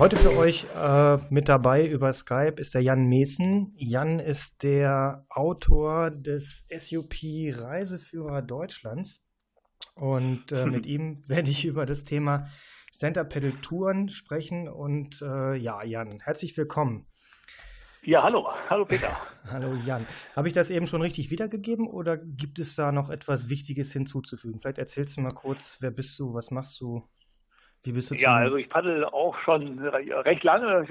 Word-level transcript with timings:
Heute 0.00 0.16
für 0.16 0.34
euch 0.34 0.64
äh, 0.74 1.18
mit 1.28 1.50
dabei 1.50 1.86
über 1.86 2.10
Skype 2.14 2.54
ist 2.56 2.72
der 2.72 2.80
Jan 2.80 3.04
Meesen. 3.04 3.74
Jan 3.76 4.18
ist 4.18 4.62
der 4.62 5.26
Autor 5.28 6.10
des 6.10 6.64
SUP 6.74 7.12
Reiseführer 7.22 8.40
Deutschlands. 8.40 9.22
Und 9.94 10.52
äh, 10.52 10.64
mit 10.64 10.86
ihm 10.86 11.20
werde 11.28 11.50
ich 11.50 11.66
über 11.66 11.84
das 11.84 12.04
Thema 12.04 12.46
Stand-Up-Pedal-Touren 12.94 14.08
sprechen. 14.08 14.70
Und 14.70 15.20
äh, 15.20 15.56
ja, 15.56 15.84
Jan, 15.84 16.20
herzlich 16.20 16.56
willkommen. 16.56 17.06
Ja, 18.02 18.22
hallo. 18.22 18.48
Hallo 18.70 18.86
Peter. 18.86 19.14
hallo 19.44 19.74
Jan. 19.84 20.06
Habe 20.34 20.48
ich 20.48 20.54
das 20.54 20.70
eben 20.70 20.86
schon 20.86 21.02
richtig 21.02 21.30
wiedergegeben 21.30 21.86
oder 21.86 22.16
gibt 22.16 22.58
es 22.58 22.74
da 22.74 22.90
noch 22.90 23.10
etwas 23.10 23.50
Wichtiges 23.50 23.92
hinzuzufügen? 23.92 24.60
Vielleicht 24.62 24.78
erzählst 24.78 25.18
du 25.18 25.20
mal 25.20 25.28
kurz, 25.28 25.76
wer 25.80 25.90
bist 25.90 26.18
du, 26.18 26.32
was 26.32 26.50
machst 26.50 26.80
du? 26.80 27.06
Wie 27.82 27.92
bist 27.92 28.10
du 28.10 28.14
Ja, 28.14 28.34
also 28.34 28.56
ich 28.56 28.68
paddel 28.68 29.04
auch 29.06 29.38
schon 29.38 29.78
recht 29.78 30.44
lange. 30.44 30.82
Ich 30.82 30.88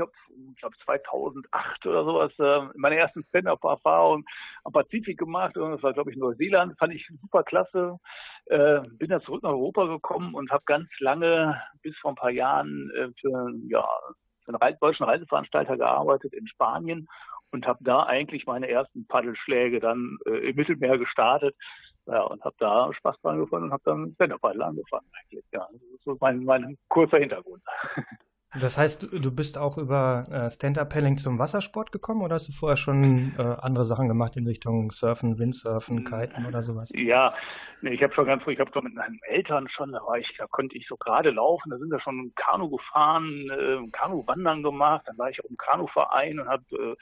glaube 0.59 0.75
2008 0.85 1.85
oder 1.85 2.03
sowas, 2.03 2.31
äh, 2.39 2.67
meine 2.75 2.97
ersten 2.97 3.23
Stand-up-Erfahrungen 3.25 4.25
am 4.63 4.73
Pazifik 4.73 5.20
gemacht. 5.20 5.55
Und 5.57 5.71
das 5.71 5.83
war, 5.83 5.94
glaube 5.94 6.11
ich, 6.11 6.17
Neuseeland. 6.17 6.77
Fand 6.80 6.94
ich 6.94 7.07
super 7.21 7.44
klasse. 7.44 7.97
Äh, 8.45 8.81
bin 8.97 9.09
dann 9.09 9.21
zurück 9.21 9.44
nach 9.44 9.52
Europa 9.52 9.85
gekommen 9.85 10.33
und 10.33 10.49
habe 10.49 10.63
ganz 10.66 10.89
lange, 10.99 11.61
bis 11.83 11.95
vor 11.97 12.11
ein 12.11 12.16
paar 12.16 12.31
Jahren, 12.31 12.89
äh, 12.97 13.09
für, 13.21 13.52
ja, 13.69 13.88
für 14.45 14.59
einen 14.59 14.77
deutschen 14.80 15.05
Reiseveranstalter 15.05 15.77
gearbeitet 15.77 16.33
in 16.33 16.47
Spanien 16.47 17.08
und 17.52 17.67
habe 17.67 17.83
da 17.83 18.03
eigentlich 18.03 18.45
meine 18.45 18.67
ersten 18.67 19.05
Paddelschläge 19.08 19.80
dann 19.80 20.17
äh, 20.25 20.49
im 20.49 20.55
Mittelmeer 20.55 20.97
gestartet 20.97 21.55
ja, 22.09 22.21
und 22.23 22.43
habe 22.43 22.55
da 22.59 22.91
Spaß 22.93 23.21
dran 23.21 23.39
gefunden 23.39 23.65
und 23.65 23.71
habe 23.73 23.83
dann 23.85 24.13
Stand-Up-Paddle 24.15 24.65
angefangen 24.65 25.07
eigentlich. 25.13 25.45
Ja, 25.52 25.67
das 25.71 25.81
ist 25.81 26.03
so 26.03 26.17
mein, 26.19 26.43
mein 26.43 26.77
kurzer 26.88 27.17
Hintergrund. 27.17 27.63
Das 28.58 28.80
heißt, 28.80 29.09
du 29.11 29.36
bist 29.36 29.59
auch 29.59 29.78
über 29.78 30.25
äh, 30.31 30.50
Stand-Up-Paddling 30.50 31.17
zum 31.17 31.38
Wassersport 31.38 31.92
gekommen 31.92 32.23
oder 32.23 32.36
hast 32.36 32.47
du 32.47 32.52
vorher 32.52 32.78
schon 32.78 33.33
äh, 33.38 33.42
andere 33.42 33.86
Sachen 33.86 34.08
gemacht 34.08 34.38
in 34.38 34.47
Richtung 34.47 34.89
Surfen, 34.89 35.38
Windsurfen, 35.38 36.03
Kiten 36.03 36.47
oder 36.47 36.64
sowas? 36.64 36.89
Ja, 36.95 37.36
nee, 37.81 37.92
ich 37.92 38.02
habe 38.02 38.14
schon 38.14 38.25
ganz 38.25 38.42
früh, 38.42 38.53
ich 38.53 38.59
habe 38.59 38.72
schon 38.73 38.86
mit 38.86 38.95
meinen 38.95 39.20
Eltern 39.27 39.67
schon, 39.70 39.92
da 39.92 40.00
war 40.00 40.17
ich, 40.17 40.27
da 40.39 40.47
konnte 40.47 40.75
ich 40.77 40.88
so 40.88 40.97
gerade 40.97 41.30
laufen, 41.30 41.70
da 41.70 41.77
sind 41.77 41.92
wir 41.92 42.00
schon 42.00 42.31
Kanu 42.36 42.70
gefahren, 42.70 43.50
äh, 43.52 43.88
Kanu 43.92 44.25
wandern 44.25 44.64
gemacht, 44.64 45.03
dann 45.05 45.17
war 45.20 45.30
ich 45.30 45.39
auch 45.44 45.50
im 45.50 45.58
Kanuverein 45.58 46.39
und 46.39 46.47
habe 46.47 46.64
äh, 46.72 46.95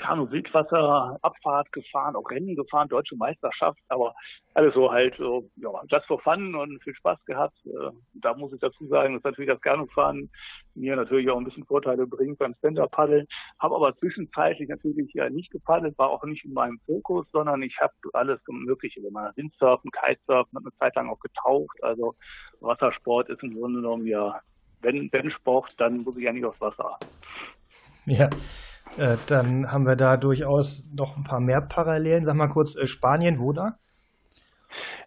Kanu-Wildwasser-Abfahrt 0.00 1.72
gefahren, 1.72 2.16
auch 2.16 2.30
Rennen 2.30 2.56
gefahren, 2.56 2.88
deutsche 2.88 3.16
Meisterschaft, 3.16 3.78
aber 3.88 4.14
alles 4.54 4.74
so 4.74 4.90
halt 4.90 5.14
so, 5.16 5.48
ja, 5.56 5.70
just 5.88 6.06
for 6.06 6.20
fun 6.20 6.54
und 6.54 6.82
viel 6.82 6.94
Spaß 6.94 7.24
gehabt. 7.26 7.54
Äh, 7.66 7.90
da 8.14 8.34
muss 8.34 8.52
ich 8.52 8.60
dazu 8.60 8.86
sagen, 8.86 9.14
dass 9.14 9.24
natürlich 9.24 9.50
das 9.50 9.60
Kanufahren 9.60 10.30
mir 10.74 10.89
natürlich 10.96 11.30
auch 11.30 11.38
ein 11.38 11.44
bisschen 11.44 11.64
Vorteile 11.64 12.06
bringt 12.06 12.38
beim 12.38 12.54
Stand-Up-Paddeln. 12.58 13.26
Habe 13.58 13.74
aber 13.74 13.96
zwischenzeitlich 13.96 14.68
natürlich 14.68 15.12
ja 15.14 15.28
nicht 15.30 15.50
gepaddelt, 15.50 15.98
war 15.98 16.10
auch 16.10 16.24
nicht 16.24 16.44
in 16.44 16.52
meinem 16.52 16.78
Fokus, 16.86 17.26
sondern 17.32 17.62
ich 17.62 17.76
habe 17.80 17.92
alles 18.12 18.40
Mögliche 18.48 19.00
gemacht. 19.00 19.36
Windsurfen, 19.36 19.90
Kitesurfen, 19.90 20.56
habe 20.56 20.66
eine 20.66 20.78
Zeit 20.78 20.96
lang 20.96 21.08
auch 21.08 21.20
getaucht. 21.20 21.82
Also 21.82 22.14
Wassersport 22.60 23.28
ist 23.28 23.42
im 23.42 23.54
Grunde 23.54 23.80
genommen 23.80 24.06
ja, 24.06 24.40
wenn, 24.82 25.08
wenn 25.12 25.30
Sport, 25.30 25.74
dann 25.78 25.98
muss 25.98 26.16
ich 26.16 26.24
ja 26.24 26.32
nicht 26.32 26.44
aufs 26.44 26.60
Wasser. 26.60 26.98
Ja, 28.06 28.30
äh, 28.96 29.16
dann 29.26 29.70
haben 29.70 29.86
wir 29.86 29.96
da 29.96 30.16
durchaus 30.16 30.84
noch 30.92 31.16
ein 31.16 31.24
paar 31.24 31.40
mehr 31.40 31.60
Parallelen. 31.60 32.24
Sag 32.24 32.34
mal 32.34 32.48
kurz, 32.48 32.76
äh, 32.76 32.86
Spanien, 32.86 33.38
wo 33.38 33.52
da? 33.52 33.78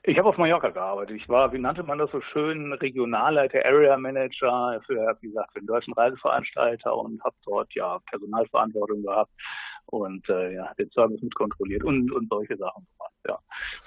Ich 0.05 0.17
habe 0.17 0.27
auf 0.27 0.37
Mallorca 0.37 0.69
gearbeitet. 0.69 1.15
Ich 1.15 1.29
war, 1.29 1.53
wie 1.53 1.59
nannte 1.59 1.81
man 1.81 1.97
das 1.97 2.11
so 2.11 2.19
schön, 2.19 2.73
Regionalleiter, 2.73 3.63
Area 3.63 3.97
Manager 3.97 4.81
für, 4.85 5.17
wie 5.21 5.27
gesagt, 5.27 5.53
für 5.53 5.59
den 5.59 5.67
deutschen 5.67 5.93
Reiseveranstalter 5.93 6.93
und 6.93 7.23
habe 7.23 7.35
dort 7.45 7.73
ja 7.73 7.99
Personalverantwortung 8.09 9.01
gehabt 9.01 9.31
und 9.85 10.27
äh, 10.27 10.55
ja, 10.55 10.73
den 10.77 10.89
Service 10.89 11.21
mit 11.21 11.33
kontrolliert 11.35 11.85
und, 11.85 12.11
und 12.11 12.27
solche 12.29 12.57
Sachen 12.57 12.85
gemacht. 12.91 13.13
Ja, 13.27 13.39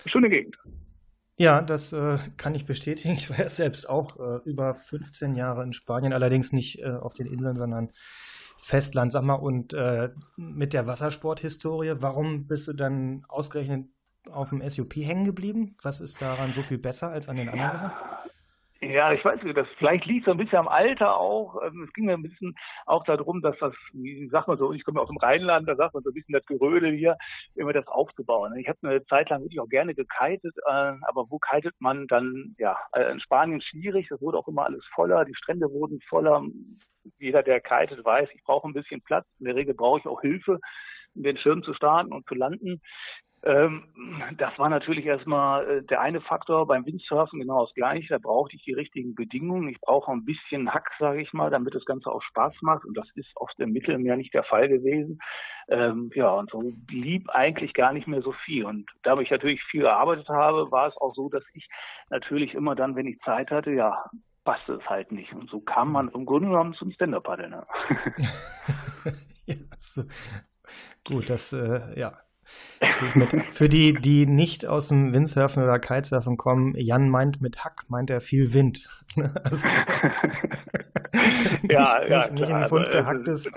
schöne 0.06 0.31
Gegend. 0.31 0.56
Ja, 1.37 1.60
das 1.60 1.93
äh, 1.93 2.16
kann 2.38 2.55
ich 2.55 2.65
bestätigen. 2.65 3.15
Ich 3.15 3.28
war 3.28 3.38
ja 3.38 3.50
selbst 3.50 3.87
auch 3.87 4.16
äh, 4.19 4.49
über 4.49 4.72
15 4.72 5.34
Jahre 5.34 5.65
in 5.65 5.75
Spanien, 5.75 6.15
allerdings 6.15 6.50
nicht 6.50 6.78
äh, 6.78 6.93
auf 6.93 7.12
den 7.12 7.26
Inseln, 7.26 7.56
sondern 7.56 7.91
Festland. 8.56 9.12
Sag 9.12 9.22
mal, 9.22 9.34
und 9.34 9.75
äh, 9.75 10.09
mit 10.37 10.72
der 10.72 10.87
Wassersporthistorie, 10.87 11.93
warum 11.97 12.47
bist 12.47 12.69
du 12.69 12.72
dann 12.72 13.26
ausgerechnet 13.28 13.88
auf 14.31 14.50
dem 14.50 14.66
SUP 14.69 14.97
hängen 14.97 15.25
geblieben? 15.25 15.76
Was 15.82 16.00
ist 16.00 16.20
daran 16.20 16.53
so 16.53 16.62
viel 16.62 16.78
besser 16.78 17.09
als 17.09 17.28
an 17.28 17.37
den 17.37 17.48
anderen 17.48 17.70
Sachen? 17.70 17.91
Ja, 18.82 19.10
ich 19.10 19.25
weiß 19.25 19.42
nicht, 19.42 19.56
das 19.56 19.66
vielleicht 19.78 20.04
liegt 20.04 20.26
so 20.26 20.32
ein 20.32 20.37
bisschen 20.37 20.59
am 20.59 20.69
Alter 20.69 21.16
auch. 21.16 21.62
Ähm, 21.64 21.84
es 21.87 21.92
ging 21.94 22.04
mir 22.04 22.12
ein 22.12 22.22
bisschen 22.22 22.54
auch 22.84 23.04
darum, 23.04 23.41
dass 23.41 23.56
das, 23.59 23.72
wie 23.94 24.28
sagt 24.28 24.48
so, 24.59 24.72
ich 24.72 24.84
komme 24.84 25.00
aus 25.00 25.09
dem 25.09 25.16
Rheinland, 25.16 25.66
da 25.66 25.76
sagt 25.76 25.94
man 25.94 26.03
so 26.03 26.10
ein 26.10 26.14
bisschen 26.14 26.34
das 26.34 26.44
Gerödel 26.44 26.92
hier, 26.92 27.16
immer 27.54 27.72
das 27.72 27.87
aufzubauen. 27.87 28.54
Ich 28.56 28.69
habe 28.69 28.78
eine 28.82 29.04
Zeit 29.06 29.31
lang 29.31 29.41
wirklich 29.41 29.60
auch 29.60 29.69
gerne 29.69 29.94
gekitet, 29.94 30.54
äh, 30.66 30.70
aber 30.70 31.25
wo 31.31 31.38
kitet 31.38 31.75
man 31.78 32.06
dann, 32.06 32.54
ja, 32.58 32.76
äh, 32.93 33.10
in 33.10 33.20
Spanien 33.20 33.62
schwierig, 33.62 34.08
das 34.10 34.20
wurde 34.20 34.37
auch 34.37 34.48
immer 34.48 34.66
alles 34.66 34.84
voller, 34.94 35.25
die 35.25 35.34
Strände 35.34 35.70
wurden 35.70 36.00
voller. 36.03 36.44
Jeder, 37.19 37.43
der 37.43 37.60
kitet, 37.60 38.04
weiß, 38.04 38.28
ich 38.34 38.44
brauche 38.44 38.69
ein 38.69 38.75
bisschen 38.75 39.00
Platz. 39.00 39.26
In 39.38 39.47
der 39.47 39.54
Regel 39.54 39.75
brauche 39.75 40.00
ich 40.00 40.06
auch 40.06 40.20
Hilfe 40.20 40.60
den 41.14 41.38
Schirm 41.38 41.62
zu 41.62 41.72
starten 41.72 42.12
und 42.12 42.26
zu 42.28 42.34
landen. 42.34 42.82
Ähm, 43.47 43.84
das 44.39 44.59
war 44.59 44.69
natürlich 44.69 45.07
erstmal 45.07 45.71
äh, 45.71 45.83
der 45.84 46.01
eine 46.01 46.21
Faktor 46.21 46.67
beim 46.67 46.84
Windsurfen 46.84 47.39
genau 47.39 47.65
das 47.65 47.75
gleiche. 47.75 48.09
Da 48.09 48.19
brauchte 48.19 48.57
ich 48.57 48.65
die 48.65 48.73
richtigen 48.73 49.15
Bedingungen. 49.15 49.69
Ich 49.69 49.81
brauche 49.81 50.11
ein 50.11 50.25
bisschen 50.25 50.75
Hack, 50.75 50.91
sage 50.99 51.23
ich 51.23 51.33
mal, 51.33 51.49
damit 51.49 51.73
das 51.73 51.85
Ganze 51.85 52.11
auch 52.11 52.23
Spaß 52.23 52.55
macht. 52.62 52.85
Und 52.85 52.97
das 52.97 53.09
ist 53.15 53.31
auf 53.37 53.53
dem 53.55 53.71
Mittelmeer 53.71 54.17
nicht 54.17 54.35
der 54.35 54.43
Fall 54.43 54.69
gewesen. 54.69 55.21
Ähm, 55.69 56.11
ja, 56.15 56.29
und 56.31 56.51
so 56.51 56.59
blieb 56.89 57.31
eigentlich 57.31 57.73
gar 57.73 57.93
nicht 57.93 58.09
mehr 58.09 58.21
so 58.21 58.33
viel. 58.33 58.65
Und 58.65 58.91
da 59.05 59.15
ich 59.15 59.31
natürlich 59.31 59.62
viel 59.71 59.83
gearbeitet 59.83 60.29
habe, 60.29 60.73
war 60.73 60.89
es 60.89 60.97
auch 60.97 61.15
so, 61.15 61.29
dass 61.29 61.45
ich 61.55 61.69
natürlich 62.11 62.53
immer 62.53 62.75
dann, 62.75 62.97
wenn 62.97 63.06
ich 63.06 63.21
Zeit 63.21 63.53
hatte, 63.53 63.71
ja, 63.71 64.11
passte 64.45 64.75
es 64.75 64.91
halt 64.91 65.12
nicht. 65.12 65.33
Und 65.33 65.51
so 65.51 65.61
kam 65.61 65.93
man 65.93 66.09
im 66.09 66.27
Grunde 66.27 66.49
genommen 66.49 66.75
zum 66.75 66.91
Stand-Up-Paddeln. 66.91 67.51
Ne? 67.51 67.67
ja, 69.47 69.55
so. 69.79 70.03
Gut, 71.05 71.31
das, 71.31 71.53
äh, 71.53 71.97
ja, 71.97 72.19
für 73.51 73.69
die, 73.69 73.95
die 73.95 74.27
nicht 74.27 74.67
aus 74.67 74.89
dem 74.89 75.12
Windsurfen 75.12 75.62
oder 75.62 75.79
Kitesurfen 75.79 76.37
kommen, 76.37 76.75
Jan 76.77 77.09
meint 77.09 77.41
mit 77.41 77.65
Hack, 77.65 77.84
meint 77.89 78.11
er 78.11 78.21
viel 78.21 78.53
Wind. 78.53 78.89
Also, 79.45 79.67
ja, 81.69 82.01
nicht, 82.01 82.11
ja, 82.11 82.31
nicht, 82.31 82.51
ein 82.51 82.69
Pfund 82.69 82.91
gehacktes. 82.91 83.51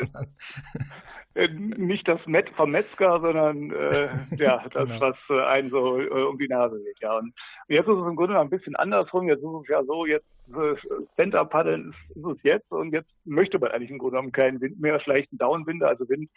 Äh, 1.35 1.47
nicht 1.49 2.07
das 2.07 2.19
Met 2.25 2.49
vom 2.49 2.71
Metzger, 2.71 3.19
sondern 3.21 3.71
äh, 3.71 4.09
ja, 4.37 4.63
das, 4.71 4.89
genau. 4.89 5.01
was 5.01 5.17
äh, 5.29 5.41
einen 5.41 5.69
so 5.69 5.99
äh, 5.99 6.23
um 6.23 6.37
die 6.37 6.47
Nase 6.47 6.81
geht. 6.83 6.99
Ja. 7.01 7.17
Und 7.17 7.33
jetzt 7.67 7.87
ist 7.87 7.97
es 7.97 8.07
im 8.07 8.15
Grunde 8.15 8.39
ein 8.39 8.49
bisschen 8.49 8.75
andersrum. 8.75 9.27
Jetzt 9.27 9.43
ist 9.43 9.61
es 9.61 9.67
ja 9.67 9.83
so, 9.83 10.05
jetzt 10.05 10.25
äh, 10.49 10.75
Center-Paddeln 11.15 11.91
ist, 11.91 12.17
ist 12.17 12.25
es 12.25 12.43
jetzt 12.43 12.71
und 12.71 12.93
jetzt 12.93 13.11
möchte 13.25 13.59
man 13.59 13.71
eigentlich 13.71 13.91
im 13.91 13.99
Grunde 13.99 14.17
genommen 14.17 14.31
keinen 14.31 14.59
Wind 14.59 14.79
mehr, 14.79 14.99
vielleicht 14.99 15.31
einen 15.31 15.37
Downwinder, 15.37 15.87
also 15.87 16.09
Wind 16.09 16.29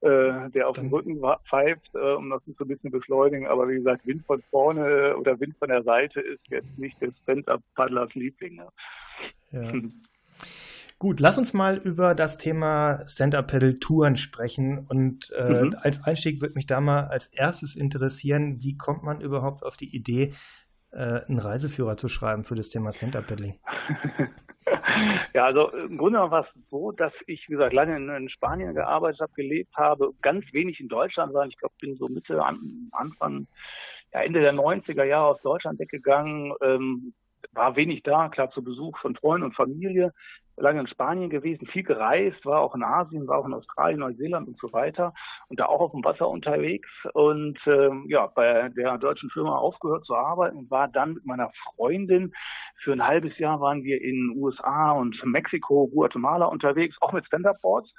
äh, 0.00 0.50
der 0.50 0.68
auf 0.68 0.76
dem 0.76 0.90
Rücken 0.90 1.20
pfeift, 1.48 1.94
äh, 1.94 2.14
um 2.14 2.30
das 2.30 2.42
so 2.46 2.64
ein 2.64 2.68
bisschen 2.68 2.90
beschleunigen. 2.90 3.46
Aber 3.46 3.68
wie 3.68 3.76
gesagt, 3.76 4.06
Wind 4.06 4.24
von 4.26 4.42
vorne 4.50 5.16
oder 5.16 5.38
Wind 5.40 5.56
von 5.58 5.68
der 5.68 5.82
Seite 5.82 6.20
ist 6.20 6.48
jetzt 6.50 6.78
nicht 6.78 7.00
des 7.02 7.16
Stand-Up-Paddlers 7.22 8.14
Liebling. 8.14 8.56
Ne? 8.56 8.68
Ja. 9.50 9.72
Gut, 11.00 11.20
lass 11.20 11.38
uns 11.38 11.52
mal 11.52 11.76
über 11.76 12.16
das 12.16 12.38
Thema 12.38 13.06
Stand-Up-Pedal-Touren 13.06 14.16
sprechen. 14.16 14.84
Und 14.88 15.32
äh, 15.36 15.62
mhm. 15.62 15.76
als 15.80 16.02
Einstieg 16.02 16.40
würde 16.40 16.54
mich 16.54 16.66
da 16.66 16.80
mal 16.80 17.06
als 17.06 17.26
erstes 17.26 17.76
interessieren, 17.76 18.60
wie 18.62 18.76
kommt 18.76 19.04
man 19.04 19.20
überhaupt 19.20 19.64
auf 19.64 19.76
die 19.76 19.94
Idee, 19.94 20.32
äh, 20.92 21.20
einen 21.26 21.38
Reiseführer 21.38 21.96
zu 21.96 22.08
schreiben 22.08 22.44
für 22.44 22.54
das 22.54 22.70
Thema 22.70 22.92
Stand-Up-Paddling? 22.92 23.58
Ja, 25.34 25.44
also 25.44 25.70
im 25.70 25.98
Grunde 25.98 26.18
war 26.18 26.40
es 26.44 26.62
so, 26.70 26.92
dass 26.92 27.12
ich, 27.26 27.48
wie 27.48 27.52
gesagt, 27.52 27.72
lange 27.72 27.96
in, 27.96 28.08
in 28.08 28.28
Spanien 28.28 28.74
gearbeitet 28.74 29.20
habe, 29.20 29.32
gelebt 29.34 29.74
habe, 29.76 30.12
ganz 30.22 30.44
wenig 30.52 30.80
in 30.80 30.88
Deutschland 30.88 31.32
war. 31.34 31.46
Ich 31.46 31.56
glaube, 31.56 31.74
bin 31.80 31.96
so 31.96 32.08
Mitte, 32.08 32.42
Anfang, 32.92 33.46
ja, 34.12 34.20
Ende 34.22 34.40
der 34.40 34.54
90er 34.54 35.04
Jahre 35.04 35.34
aus 35.34 35.42
Deutschland 35.42 35.78
weggegangen. 35.78 36.52
Ähm, 36.62 37.14
war 37.52 37.76
wenig 37.76 38.02
da, 38.02 38.28
klar 38.28 38.50
zu 38.50 38.62
Besuch 38.62 38.98
von 38.98 39.16
Freunden 39.16 39.46
und 39.46 39.56
Familie, 39.56 40.12
lange 40.56 40.80
in 40.80 40.86
Spanien 40.88 41.30
gewesen, 41.30 41.66
viel 41.68 41.84
gereist, 41.84 42.44
war 42.44 42.60
auch 42.60 42.74
in 42.74 42.82
Asien, 42.82 43.28
war 43.28 43.38
auch 43.38 43.46
in 43.46 43.54
Australien, 43.54 44.00
Neuseeland 44.00 44.48
und 44.48 44.58
so 44.58 44.72
weiter 44.72 45.14
und 45.48 45.60
da 45.60 45.66
auch 45.66 45.80
auf 45.80 45.92
dem 45.92 46.04
Wasser 46.04 46.28
unterwegs 46.28 46.88
und 47.14 47.58
ähm, 47.66 48.06
ja, 48.08 48.26
bei 48.26 48.68
der 48.70 48.98
deutschen 48.98 49.30
Firma 49.30 49.56
aufgehört 49.56 50.04
zu 50.04 50.16
arbeiten 50.16 50.56
und 50.56 50.70
war 50.70 50.88
dann 50.88 51.14
mit 51.14 51.26
meiner 51.26 51.50
Freundin 51.76 52.32
für 52.82 52.92
ein 52.92 53.06
halbes 53.06 53.36
Jahr 53.38 53.60
waren 53.60 53.82
wir 53.82 54.00
in 54.00 54.34
USA 54.36 54.92
und 54.92 55.20
Mexiko, 55.24 55.88
Guatemala 55.88 56.46
unterwegs, 56.46 56.96
auch 57.00 57.12
mit 57.12 57.26
Stand-Up-Boards. 57.26 57.92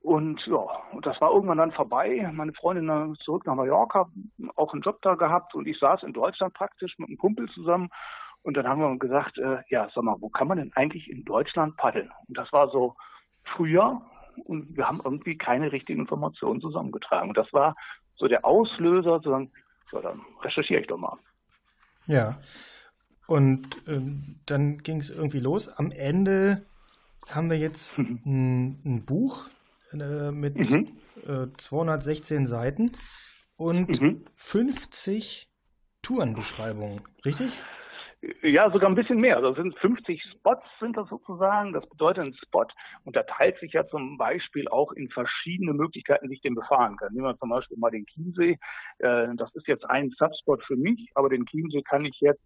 Und 0.00 0.40
ja, 0.46 0.64
das 1.02 1.20
war 1.20 1.32
irgendwann 1.32 1.58
dann 1.58 1.72
vorbei. 1.72 2.30
Meine 2.32 2.52
Freundin 2.52 3.16
zurück 3.24 3.44
nach 3.46 3.56
Mallorca, 3.56 4.08
auch 4.54 4.72
einen 4.72 4.82
Job 4.82 5.02
da 5.02 5.16
gehabt 5.16 5.54
und 5.54 5.66
ich 5.66 5.78
saß 5.78 6.04
in 6.04 6.12
Deutschland 6.12 6.54
praktisch 6.54 6.94
mit 6.98 7.08
einem 7.08 7.18
Kumpel 7.18 7.48
zusammen 7.48 7.88
und 8.48 8.56
dann 8.56 8.66
haben 8.66 8.80
wir 8.80 8.98
gesagt, 8.98 9.36
äh, 9.36 9.58
ja, 9.68 9.90
sag 9.94 10.04
mal, 10.04 10.16
wo 10.20 10.30
kann 10.30 10.48
man 10.48 10.56
denn 10.56 10.72
eigentlich 10.74 11.10
in 11.10 11.22
Deutschland 11.26 11.76
paddeln? 11.76 12.10
Und 12.28 12.38
das 12.38 12.50
war 12.50 12.70
so 12.70 12.96
früher 13.44 14.00
und 14.46 14.74
wir 14.74 14.88
haben 14.88 15.02
irgendwie 15.04 15.36
keine 15.36 15.70
richtigen 15.70 16.00
Informationen 16.00 16.58
zusammengetragen. 16.62 17.28
Und 17.28 17.36
das 17.36 17.52
war 17.52 17.76
so 18.16 18.26
der 18.26 18.46
Auslöser, 18.46 19.20
zu 19.20 19.28
sagen, 19.28 19.52
ja, 19.92 20.00
dann 20.00 20.22
recherchiere 20.40 20.80
ich 20.80 20.86
doch 20.86 20.96
mal. 20.96 21.18
Ja, 22.06 22.38
und 23.26 23.86
ähm, 23.86 24.40
dann 24.46 24.78
ging 24.78 25.00
es 25.00 25.10
irgendwie 25.10 25.40
los. 25.40 25.68
Am 25.68 25.90
Ende 25.90 26.64
haben 27.28 27.50
wir 27.50 27.58
jetzt 27.58 27.98
mhm. 27.98 28.22
ein, 28.24 28.82
ein, 28.86 29.04
Buch 29.04 29.50
äh, 29.92 30.30
mit 30.30 30.56
mhm. 30.56 30.88
äh, 31.26 31.48
216 31.54 32.46
Seiten 32.46 32.92
und 33.56 34.00
mhm. 34.00 34.24
50 34.32 35.50
Tourenbeschreibungen, 36.00 37.02
richtig? 37.26 37.52
Ja, 38.42 38.68
sogar 38.72 38.90
ein 38.90 38.96
bisschen 38.96 39.20
mehr. 39.20 39.36
Also 39.36 39.54
sind 39.54 39.78
50 39.78 40.20
Spots 40.32 40.66
sind 40.80 40.96
das 40.96 41.08
sozusagen. 41.08 41.72
Das 41.72 41.88
bedeutet 41.88 42.24
ein 42.24 42.34
Spot 42.34 42.66
unterteilt 43.04 43.58
sich 43.60 43.72
ja 43.74 43.86
zum 43.86 44.18
Beispiel 44.18 44.66
auch 44.68 44.92
in 44.92 45.08
verschiedene 45.08 45.72
Möglichkeiten, 45.72 46.28
sich 46.28 46.40
den 46.40 46.56
befahren 46.56 46.96
kann. 46.96 47.12
Nehmen 47.12 47.26
wir 47.26 47.38
zum 47.38 47.50
Beispiel 47.50 47.76
mal 47.78 47.90
den 47.90 48.06
Chiemsee. 48.06 48.58
Äh, 48.98 49.28
das 49.36 49.54
ist 49.54 49.68
jetzt 49.68 49.84
ein 49.88 50.10
Subspot 50.18 50.64
für 50.64 50.76
mich, 50.76 51.10
aber 51.14 51.28
den 51.28 51.46
Chiemsee 51.46 51.82
kann 51.82 52.04
ich 52.04 52.18
jetzt 52.20 52.42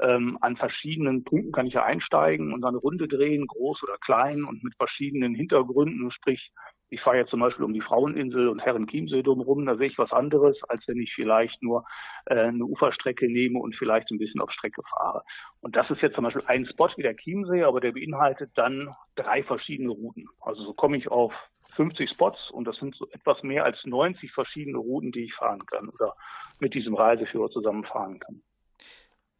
ähm, 0.00 0.38
an 0.40 0.56
verschiedenen 0.56 1.22
Punkten 1.22 1.52
kann 1.52 1.66
ich 1.66 1.74
ja 1.74 1.84
einsteigen 1.84 2.52
und 2.52 2.62
dann 2.62 2.70
eine 2.70 2.78
Runde 2.78 3.06
drehen, 3.06 3.46
groß 3.46 3.82
oder 3.84 3.98
klein 3.98 4.42
und 4.44 4.64
mit 4.64 4.74
verschiedenen 4.74 5.34
Hintergründen. 5.34 6.10
Sprich, 6.10 6.50
ich 6.92 7.00
fahre 7.00 7.16
jetzt 7.16 7.30
zum 7.30 7.40
Beispiel 7.40 7.64
um 7.64 7.72
die 7.72 7.80
Fraueninsel 7.80 8.48
und 8.48 8.60
Herrenchiemsee 8.60 9.22
drumherum, 9.22 9.64
da 9.64 9.76
sehe 9.76 9.86
ich 9.86 9.96
was 9.96 10.12
anderes, 10.12 10.58
als 10.68 10.86
wenn 10.86 11.00
ich 11.00 11.14
vielleicht 11.14 11.62
nur 11.62 11.86
äh, 12.26 12.34
eine 12.34 12.64
Uferstrecke 12.64 13.32
nehme 13.32 13.58
und 13.60 13.74
vielleicht 13.76 14.10
ein 14.10 14.18
bisschen 14.18 14.42
auf 14.42 14.50
Strecke 14.52 14.82
fahre. 14.82 15.24
Und 15.62 15.74
das 15.74 15.88
ist 15.90 16.02
jetzt 16.02 16.16
zum 16.16 16.24
Beispiel 16.24 16.44
ein 16.46 16.66
Spot 16.66 16.90
wie 16.96 17.02
der 17.02 17.16
Chiemsee, 17.16 17.62
aber 17.62 17.80
der 17.80 17.92
beinhaltet 17.92 18.50
dann 18.56 18.94
drei 19.14 19.42
verschiedene 19.42 19.88
Routen. 19.88 20.28
Also 20.42 20.64
so 20.64 20.74
komme 20.74 20.98
ich 20.98 21.08
auf 21.08 21.32
50 21.76 22.10
Spots 22.10 22.50
und 22.50 22.66
das 22.66 22.76
sind 22.76 22.94
so 22.94 23.08
etwas 23.10 23.42
mehr 23.42 23.64
als 23.64 23.78
90 23.86 24.30
verschiedene 24.30 24.76
Routen, 24.76 25.12
die 25.12 25.24
ich 25.24 25.34
fahren 25.34 25.64
kann 25.64 25.88
oder 25.88 26.14
mit 26.58 26.74
diesem 26.74 26.94
Reiseführer 26.94 27.48
zusammen 27.48 27.84
fahren 27.84 28.20
kann. 28.20 28.42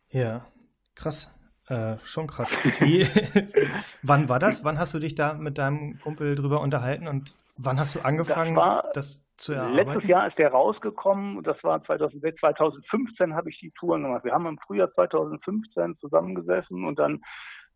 Ja, 0.08 0.46
krass. 0.94 1.30
Äh, 1.68 1.96
schon 2.04 2.26
krass. 2.26 2.54
Wie, 2.80 3.06
wann 4.02 4.28
war 4.28 4.38
das? 4.38 4.64
Wann 4.64 4.78
hast 4.78 4.94
du 4.94 4.98
dich 4.98 5.14
da 5.14 5.34
mit 5.34 5.58
deinem 5.58 5.98
Kumpel 6.00 6.34
drüber 6.34 6.60
unterhalten 6.60 7.06
und 7.06 7.34
wann 7.56 7.78
hast 7.78 7.94
du 7.94 8.00
angefangen, 8.00 8.54
das, 8.54 8.64
war, 8.64 8.90
das 8.94 9.24
zu 9.36 9.52
erarbeiten? 9.52 9.76
Letztes 9.76 10.08
Jahr 10.08 10.26
ist 10.26 10.38
der 10.38 10.50
rausgekommen. 10.50 11.42
Das 11.44 11.62
war 11.62 11.82
2006, 11.84 12.40
2015 12.40 13.34
habe 13.34 13.50
ich 13.50 13.58
die 13.58 13.70
Touren 13.78 14.02
gemacht. 14.02 14.24
Wir 14.24 14.32
haben 14.32 14.46
im 14.46 14.58
Frühjahr 14.58 14.92
2015 14.92 15.98
zusammengesessen 16.00 16.84
und 16.84 16.98
dann 16.98 17.22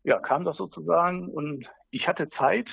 ja, 0.03 0.19
kam 0.19 0.43
das 0.43 0.57
sozusagen 0.57 1.29
und 1.29 1.65
ich 1.91 2.07
hatte 2.07 2.29
Zeit. 2.37 2.67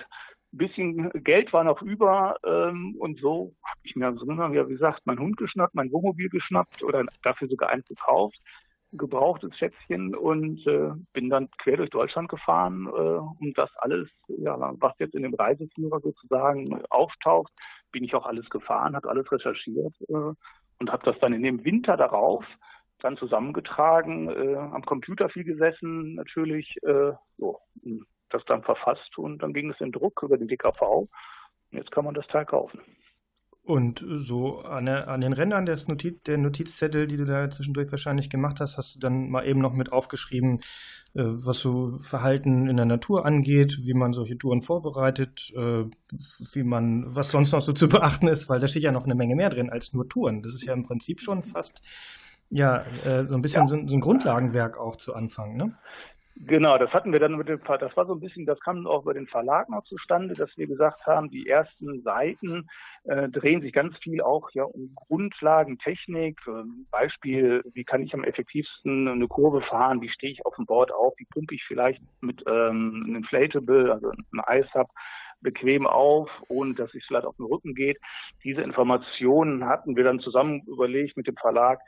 Ein 0.53 0.59
bisschen 0.59 1.11
Geld 1.25 1.53
war 1.53 1.65
noch 1.65 1.83
über 1.83 2.37
ähm, 2.47 2.95
und 3.01 3.19
so 3.19 3.55
habe 3.65 3.81
ich 3.83 3.97
mir 3.97 4.15
so, 4.15 4.25
wie 4.25 4.73
gesagt, 4.73 5.01
mein 5.05 5.19
Hund 5.19 5.37
geschnappt, 5.37 5.75
mein 5.75 5.91
Wohnmobil 5.91 6.29
geschnappt 6.29 6.85
oder 6.85 7.05
dafür 7.25 7.49
sogar 7.49 7.71
eins 7.71 7.89
gekauft 7.89 8.39
gebrauchtes 8.97 9.57
Schätzchen 9.57 10.15
und 10.15 10.67
äh, 10.67 10.91
bin 11.13 11.31
dann 11.31 11.51
quer 11.59 11.77
durch 11.77 11.91
Deutschland 11.91 12.29
gefahren, 12.29 12.87
äh, 12.87 12.91
um 12.91 13.53
das 13.55 13.71
alles, 13.77 14.09
ja, 14.29 14.57
was 14.79 14.95
jetzt 14.99 15.15
in 15.15 15.23
dem 15.23 15.35
Reiseführer 15.35 16.01
sozusagen 16.01 16.83
auftaucht, 16.91 17.53
bin 17.93 18.05
ich 18.05 18.15
auch 18.15 18.27
alles 18.27 18.49
gefahren, 18.51 18.97
habe 18.97 19.09
alles 19.09 19.31
recherchiert 19.31 19.95
äh, 20.09 20.33
und 20.79 20.93
habe 20.93 21.05
das 21.05 21.19
dann 21.21 21.33
in 21.33 21.43
dem 21.43 21.65
Winter 21.65 21.97
darauf 21.97 22.45
dann 23.01 23.17
zusammengetragen, 23.17 24.31
äh, 24.31 24.57
am 24.57 24.85
Computer 24.85 25.29
viel 25.29 25.45
gesessen 25.45 26.15
natürlich, 26.15 26.77
äh, 26.83 27.13
so, 27.37 27.61
das 28.31 28.45
dann 28.47 28.63
verfasst 28.63 29.19
und 29.19 29.43
dann 29.43 29.53
ging 29.53 29.71
es 29.71 29.81
in 29.81 29.93
Druck 29.93 30.23
über 30.23 30.39
den 30.39 30.49
DKV. 30.49 30.81
Und 30.81 31.09
jetzt 31.71 31.91
kann 31.91 32.05
man 32.05 32.15
das 32.15 32.27
Teil 32.29 32.47
kaufen. 32.47 32.81
Und 33.67 34.05
so 34.07 34.61
an, 34.61 34.85
der, 34.85 35.09
an 35.09 35.23
den 35.23 35.33
Rändern 35.33 35.65
des 35.65 35.89
Notiz, 35.89 36.23
der 36.25 36.37
Notizzettel, 36.37 37.07
die 37.07 37.17
du 37.17 37.25
da 37.25 37.49
zwischendurch 37.49 37.91
wahrscheinlich 37.91 38.29
gemacht 38.29 38.61
hast, 38.61 38.77
hast 38.77 38.95
du 38.95 38.99
dann 38.99 39.31
mal 39.31 39.47
eben 39.47 39.61
noch 39.61 39.73
mit 39.73 39.91
aufgeschrieben, 39.91 40.61
äh, 41.15 41.23
was 41.25 41.61
so 41.61 41.97
Verhalten 41.97 42.69
in 42.69 42.77
der 42.77 42.85
Natur 42.85 43.25
angeht, 43.25 43.79
wie 43.83 43.95
man 43.95 44.13
solche 44.13 44.37
Touren 44.37 44.61
vorbereitet, 44.61 45.51
äh, 45.57 45.85
wie 46.53 46.63
man, 46.63 47.05
was 47.07 47.31
sonst 47.31 47.53
noch 47.53 47.63
so 47.63 47.73
zu 47.73 47.89
beachten 47.89 48.29
ist, 48.29 48.51
weil 48.51 48.61
da 48.61 48.67
steht 48.67 48.83
ja 48.83 48.93
noch 48.93 49.05
eine 49.05 49.15
Menge 49.15 49.35
mehr 49.35 49.49
drin 49.49 49.71
als 49.71 49.95
nur 49.95 50.07
Touren. 50.11 50.43
Das 50.43 50.53
ist 50.53 50.65
ja 50.65 50.75
im 50.75 50.85
Prinzip 50.85 51.23
schon 51.23 51.43
fast 51.43 51.81
ja 52.51 52.83
äh, 53.03 53.25
so 53.25 53.35
ein 53.35 53.41
bisschen 53.41 53.63
ja. 53.63 53.67
so, 53.69 53.87
so, 53.87 53.97
ein 53.97 54.01
Grundlagenwerk 54.01 54.77
auch 54.77 54.97
zu 54.97 55.15
Anfang, 55.15 55.57
ne? 55.57 55.75
Genau, 56.37 56.79
das 56.79 56.93
hatten 56.93 57.13
wir 57.13 57.21
dann 57.21 57.37
mit 57.37 57.49
dem, 57.49 57.61
das 57.65 57.97
war 57.97 58.07
so 58.07 58.15
ein 58.15 58.21
bisschen, 58.21 58.45
das 58.45 58.59
kam 58.59 58.89
auch 58.89 59.03
über 59.03 59.15
den 59.15 59.29
Verlag 59.29 59.69
noch 59.69 59.85
zustande, 59.85 60.35
dass 60.35 60.51
wir 60.57 60.67
gesagt 60.67 61.07
haben, 61.07 61.31
die 61.31 61.49
ersten 61.49 62.03
Seiten 62.03 62.69
äh, 63.05 63.29
drehen 63.29 63.63
sich 63.63 63.73
ganz 63.73 63.97
viel 63.99 64.21
auch 64.21 64.51
ja 64.53 64.65
um 64.65 64.93
Grundlagentechnik. 64.97 66.41
Äh, 66.49 66.65
Beispiel, 66.91 67.63
wie 67.73 67.85
kann 67.85 68.03
ich 68.03 68.15
am 68.15 68.25
effektivsten 68.25 69.07
eine 69.07 69.29
Kurve 69.29 69.63
fahren? 69.63 70.01
Wie 70.01 70.09
stehe 70.09 70.33
ich 70.33 70.45
auf 70.45 70.57
dem 70.57 70.67
Board 70.67 70.93
auf? 70.93 71.15
Wie 71.19 71.27
pumpe 71.27 71.55
ich 71.55 71.63
vielleicht 71.65 72.03
mit 72.21 72.43
ähm, 72.49 73.05
einem 73.07 73.17
Inflatable, 73.17 73.93
also 73.93 74.11
einem 74.11 74.43
Eishub, 74.45 74.89
bequem 75.45 75.87
auf, 75.87 76.29
ohne 76.49 76.75
dass 76.75 76.93
es 76.95 77.05
vielleicht 77.07 77.27
auf 77.27 77.37
den 77.37 77.47
Rücken 77.47 77.75
geht. 77.75 77.99
Diese 78.43 78.63
Informationen 78.63 79.67
hatten 79.67 79.95
wir 79.95 80.03
dann 80.03 80.19
zusammen 80.19 80.63
überlegt 80.67 81.17
mit 81.17 81.29
dem 81.29 81.37
Verlag, 81.37 81.81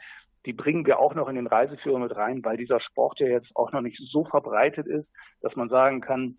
die 0.46 0.52
bringen 0.52 0.86
wir 0.86 1.00
auch 1.00 1.14
noch 1.14 1.28
in 1.28 1.34
den 1.34 1.48
Reiseführer 1.48 1.98
mit 1.98 2.14
rein, 2.14 2.44
weil 2.44 2.56
dieser 2.56 2.80
Sport 2.80 3.18
ja 3.18 3.26
jetzt 3.26 3.54
auch 3.54 3.72
noch 3.72 3.80
nicht 3.80 4.00
so 4.10 4.24
verbreitet 4.24 4.86
ist, 4.86 5.08
dass 5.42 5.56
man 5.56 5.68
sagen 5.68 6.00
kann, 6.00 6.38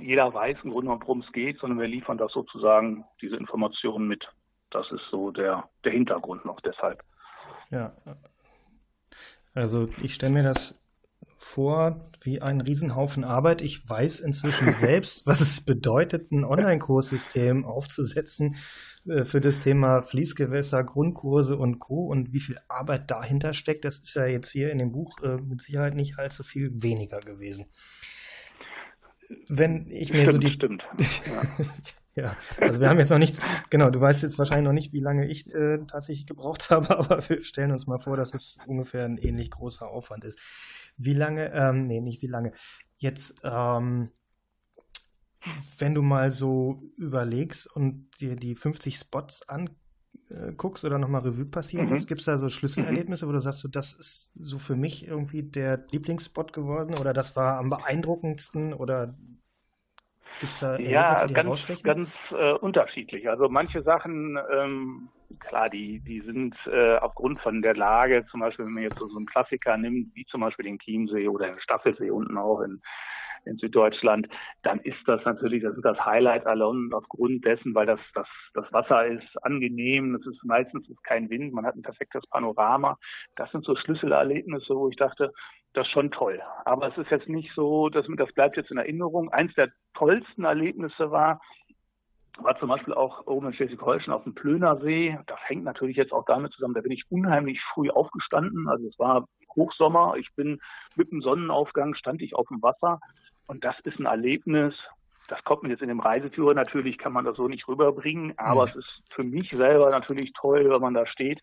jeder 0.00 0.32
weiß 0.32 0.58
im 0.62 0.70
Grunde 0.70 0.86
genommen, 0.86 1.02
worum 1.02 1.20
es 1.20 1.32
geht, 1.32 1.58
sondern 1.58 1.80
wir 1.80 1.88
liefern 1.88 2.18
das 2.18 2.32
sozusagen, 2.32 3.04
diese 3.20 3.36
Informationen 3.36 4.08
mit. 4.08 4.26
Das 4.70 4.90
ist 4.90 5.02
so 5.10 5.30
der, 5.32 5.68
der 5.84 5.92
Hintergrund 5.92 6.44
noch 6.44 6.60
deshalb. 6.60 7.02
Ja. 7.70 7.92
Also 9.54 9.88
ich 10.02 10.14
stelle 10.14 10.32
mir 10.32 10.42
das 10.42 10.78
vor 11.36 12.00
wie 12.22 12.40
ein 12.40 12.60
Riesenhaufen 12.60 13.24
Arbeit. 13.24 13.60
Ich 13.60 13.88
weiß 13.88 14.20
inzwischen 14.20 14.72
selbst, 14.72 15.26
was 15.26 15.40
es 15.40 15.60
bedeutet, 15.60 16.30
ein 16.30 16.44
Online-Kurssystem 16.44 17.64
aufzusetzen 17.64 18.56
für 19.04 19.40
das 19.40 19.60
Thema 19.60 20.00
Fließgewässer, 20.00 20.84
Grundkurse 20.84 21.56
und 21.56 21.78
Co. 21.78 22.06
und 22.06 22.32
wie 22.32 22.40
viel 22.40 22.58
Arbeit 22.68 23.10
dahinter 23.10 23.52
steckt. 23.52 23.84
Das 23.84 23.98
ist 23.98 24.14
ja 24.14 24.26
jetzt 24.26 24.50
hier 24.50 24.70
in 24.70 24.78
dem 24.78 24.92
Buch 24.92 25.20
äh, 25.22 25.36
mit 25.36 25.60
Sicherheit 25.62 25.94
nicht 25.94 26.18
allzu 26.18 26.42
viel 26.44 26.82
weniger 26.82 27.20
gewesen. 27.20 27.66
Wenn 29.48 29.90
ich 29.90 30.12
mir 30.12 30.28
stimmt, 30.28 30.32
so 30.32 30.38
die. 30.38 30.52
Stimmt. 30.52 30.84
Ja. 31.26 31.42
Ja, 32.14 32.36
also 32.60 32.78
wir 32.78 32.90
haben 32.90 32.98
jetzt 32.98 33.08
noch 33.08 33.18
nicht, 33.18 33.38
genau, 33.70 33.88
du 33.88 33.98
weißt 33.98 34.22
jetzt 34.22 34.38
wahrscheinlich 34.38 34.66
noch 34.66 34.74
nicht, 34.74 34.92
wie 34.92 35.00
lange 35.00 35.26
ich 35.26 35.50
äh, 35.54 35.78
tatsächlich 35.86 36.26
gebraucht 36.26 36.68
habe, 36.70 36.98
aber 36.98 37.26
wir 37.26 37.40
stellen 37.40 37.72
uns 37.72 37.86
mal 37.86 37.96
vor, 37.96 38.18
dass 38.18 38.34
es 38.34 38.58
ungefähr 38.66 39.06
ein 39.06 39.16
ähnlich 39.16 39.50
großer 39.50 39.88
Aufwand 39.88 40.24
ist. 40.24 40.38
Wie 40.98 41.14
lange, 41.14 41.50
ähm, 41.54 41.84
nee, 41.84 42.02
nicht 42.02 42.20
wie 42.20 42.26
lange. 42.26 42.52
Jetzt, 42.98 43.36
ähm, 43.42 44.10
wenn 45.78 45.94
du 45.94 46.02
mal 46.02 46.30
so 46.30 46.82
überlegst 46.96 47.66
und 47.74 48.10
dir 48.20 48.36
die 48.36 48.54
50 48.54 48.96
Spots 48.96 49.46
anguckst 49.48 50.84
oder 50.84 50.98
nochmal 50.98 51.22
Revue 51.22 51.46
passieren 51.46 51.88
mhm. 51.88 51.96
gibt 52.06 52.20
es 52.20 52.26
da 52.26 52.36
so 52.36 52.48
Schlüsselerlebnisse, 52.48 53.26
wo 53.26 53.32
du 53.32 53.40
sagst, 53.40 53.60
so, 53.60 53.68
das 53.68 53.92
ist 53.92 54.32
so 54.38 54.58
für 54.58 54.76
mich 54.76 55.06
irgendwie 55.06 55.42
der 55.42 55.84
Lieblingsspot 55.90 56.52
geworden 56.52 56.94
oder 56.98 57.12
das 57.12 57.36
war 57.36 57.58
am 57.58 57.70
beeindruckendsten 57.70 58.72
oder 58.72 59.14
Gibt's 60.40 60.58
da 60.58 60.76
ja, 60.76 61.24
ganz, 61.28 61.82
ganz 61.84 62.10
äh, 62.32 62.52
unterschiedlich. 62.54 63.28
Also 63.28 63.48
manche 63.48 63.82
Sachen, 63.82 64.36
ähm, 64.52 65.08
klar, 65.38 65.68
die, 65.68 66.00
die 66.00 66.20
sind 66.20 66.56
äh, 66.66 66.96
aufgrund 66.96 67.40
von 67.42 67.62
der 67.62 67.76
Lage, 67.76 68.26
zum 68.28 68.40
Beispiel, 68.40 68.64
wenn 68.64 68.72
man 68.72 68.82
jetzt 68.82 68.98
so, 68.98 69.06
so 69.08 69.18
einen 69.18 69.26
Klassiker 69.26 69.76
nimmt, 69.76 70.12
wie 70.16 70.24
zum 70.24 70.40
Beispiel 70.40 70.64
den 70.64 70.80
Chiemsee 70.80 71.28
oder 71.28 71.46
den 71.46 71.60
Staffelsee 71.60 72.10
unten 72.10 72.36
auch 72.38 72.60
in 72.60 72.82
in 73.44 73.56
Süddeutschland, 73.56 74.28
dann 74.62 74.80
ist 74.80 74.98
das 75.06 75.24
natürlich, 75.24 75.62
das 75.62 75.76
ist 75.76 75.84
das 75.84 76.04
Highlight 76.04 76.46
allein 76.46 76.90
aufgrund 76.92 77.44
dessen, 77.44 77.74
weil 77.74 77.86
das, 77.86 78.00
das, 78.14 78.28
das 78.54 78.72
Wasser 78.72 79.06
ist 79.06 79.44
angenehm, 79.44 80.14
es 80.14 80.26
ist 80.26 80.44
meistens 80.44 80.88
ist 80.88 81.02
kein 81.04 81.30
Wind, 81.30 81.52
man 81.52 81.66
hat 81.66 81.74
ein 81.74 81.82
perfektes 81.82 82.26
Panorama. 82.28 82.98
Das 83.36 83.50
sind 83.50 83.64
so 83.64 83.76
Schlüsselerlebnisse, 83.76 84.74
wo 84.74 84.88
ich 84.88 84.96
dachte, 84.96 85.32
das 85.74 85.86
ist 85.86 85.92
schon 85.92 86.10
toll. 86.10 86.40
Aber 86.64 86.88
es 86.88 86.98
ist 86.98 87.10
jetzt 87.10 87.28
nicht 87.28 87.50
so, 87.54 87.88
dass 87.88 88.06
das 88.16 88.32
bleibt 88.32 88.56
jetzt 88.56 88.70
in 88.70 88.76
Erinnerung. 88.76 89.30
Eins 89.30 89.54
der 89.54 89.70
tollsten 89.94 90.44
Erlebnisse 90.44 91.10
war, 91.10 91.40
war 92.38 92.58
zum 92.58 92.68
Beispiel 92.68 92.94
auch 92.94 93.26
oben 93.26 93.48
in 93.48 93.54
Schleswig-Holstein 93.54 94.12
auf 94.12 94.24
dem 94.24 94.34
Plöner 94.34 94.80
See. 94.80 95.18
Das 95.26 95.38
hängt 95.44 95.64
natürlich 95.64 95.96
jetzt 95.96 96.12
auch 96.12 96.24
damit 96.26 96.52
zusammen, 96.52 96.74
da 96.74 96.80
bin 96.80 96.92
ich 96.92 97.04
unheimlich 97.10 97.60
früh 97.72 97.90
aufgestanden. 97.90 98.68
Also 98.68 98.86
es 98.88 98.98
war 98.98 99.26
Hochsommer, 99.54 100.14
ich 100.18 100.28
bin 100.34 100.60
mit 100.96 101.10
dem 101.10 101.20
Sonnenaufgang, 101.20 101.94
stand 101.94 102.22
ich 102.22 102.34
auf 102.34 102.48
dem 102.48 102.62
Wasser. 102.62 103.00
Und 103.46 103.64
das 103.64 103.78
ist 103.84 103.98
ein 103.98 104.06
Erlebnis, 104.06 104.74
das 105.28 105.42
kommt 105.44 105.62
mir 105.62 105.70
jetzt 105.70 105.82
in 105.82 105.88
dem 105.88 106.00
Reiseführer 106.00 106.52
natürlich, 106.52 106.98
kann 106.98 107.12
man 107.12 107.24
das 107.24 107.36
so 107.36 107.48
nicht 107.48 107.66
rüberbringen, 107.68 108.34
aber 108.36 108.62
mhm. 108.62 108.68
es 108.68 108.76
ist 108.76 109.02
für 109.08 109.22
mich 109.22 109.50
selber 109.50 109.90
natürlich 109.90 110.32
toll, 110.34 110.68
wenn 110.68 110.80
man 110.80 110.94
da 110.94 111.06
steht. 111.06 111.40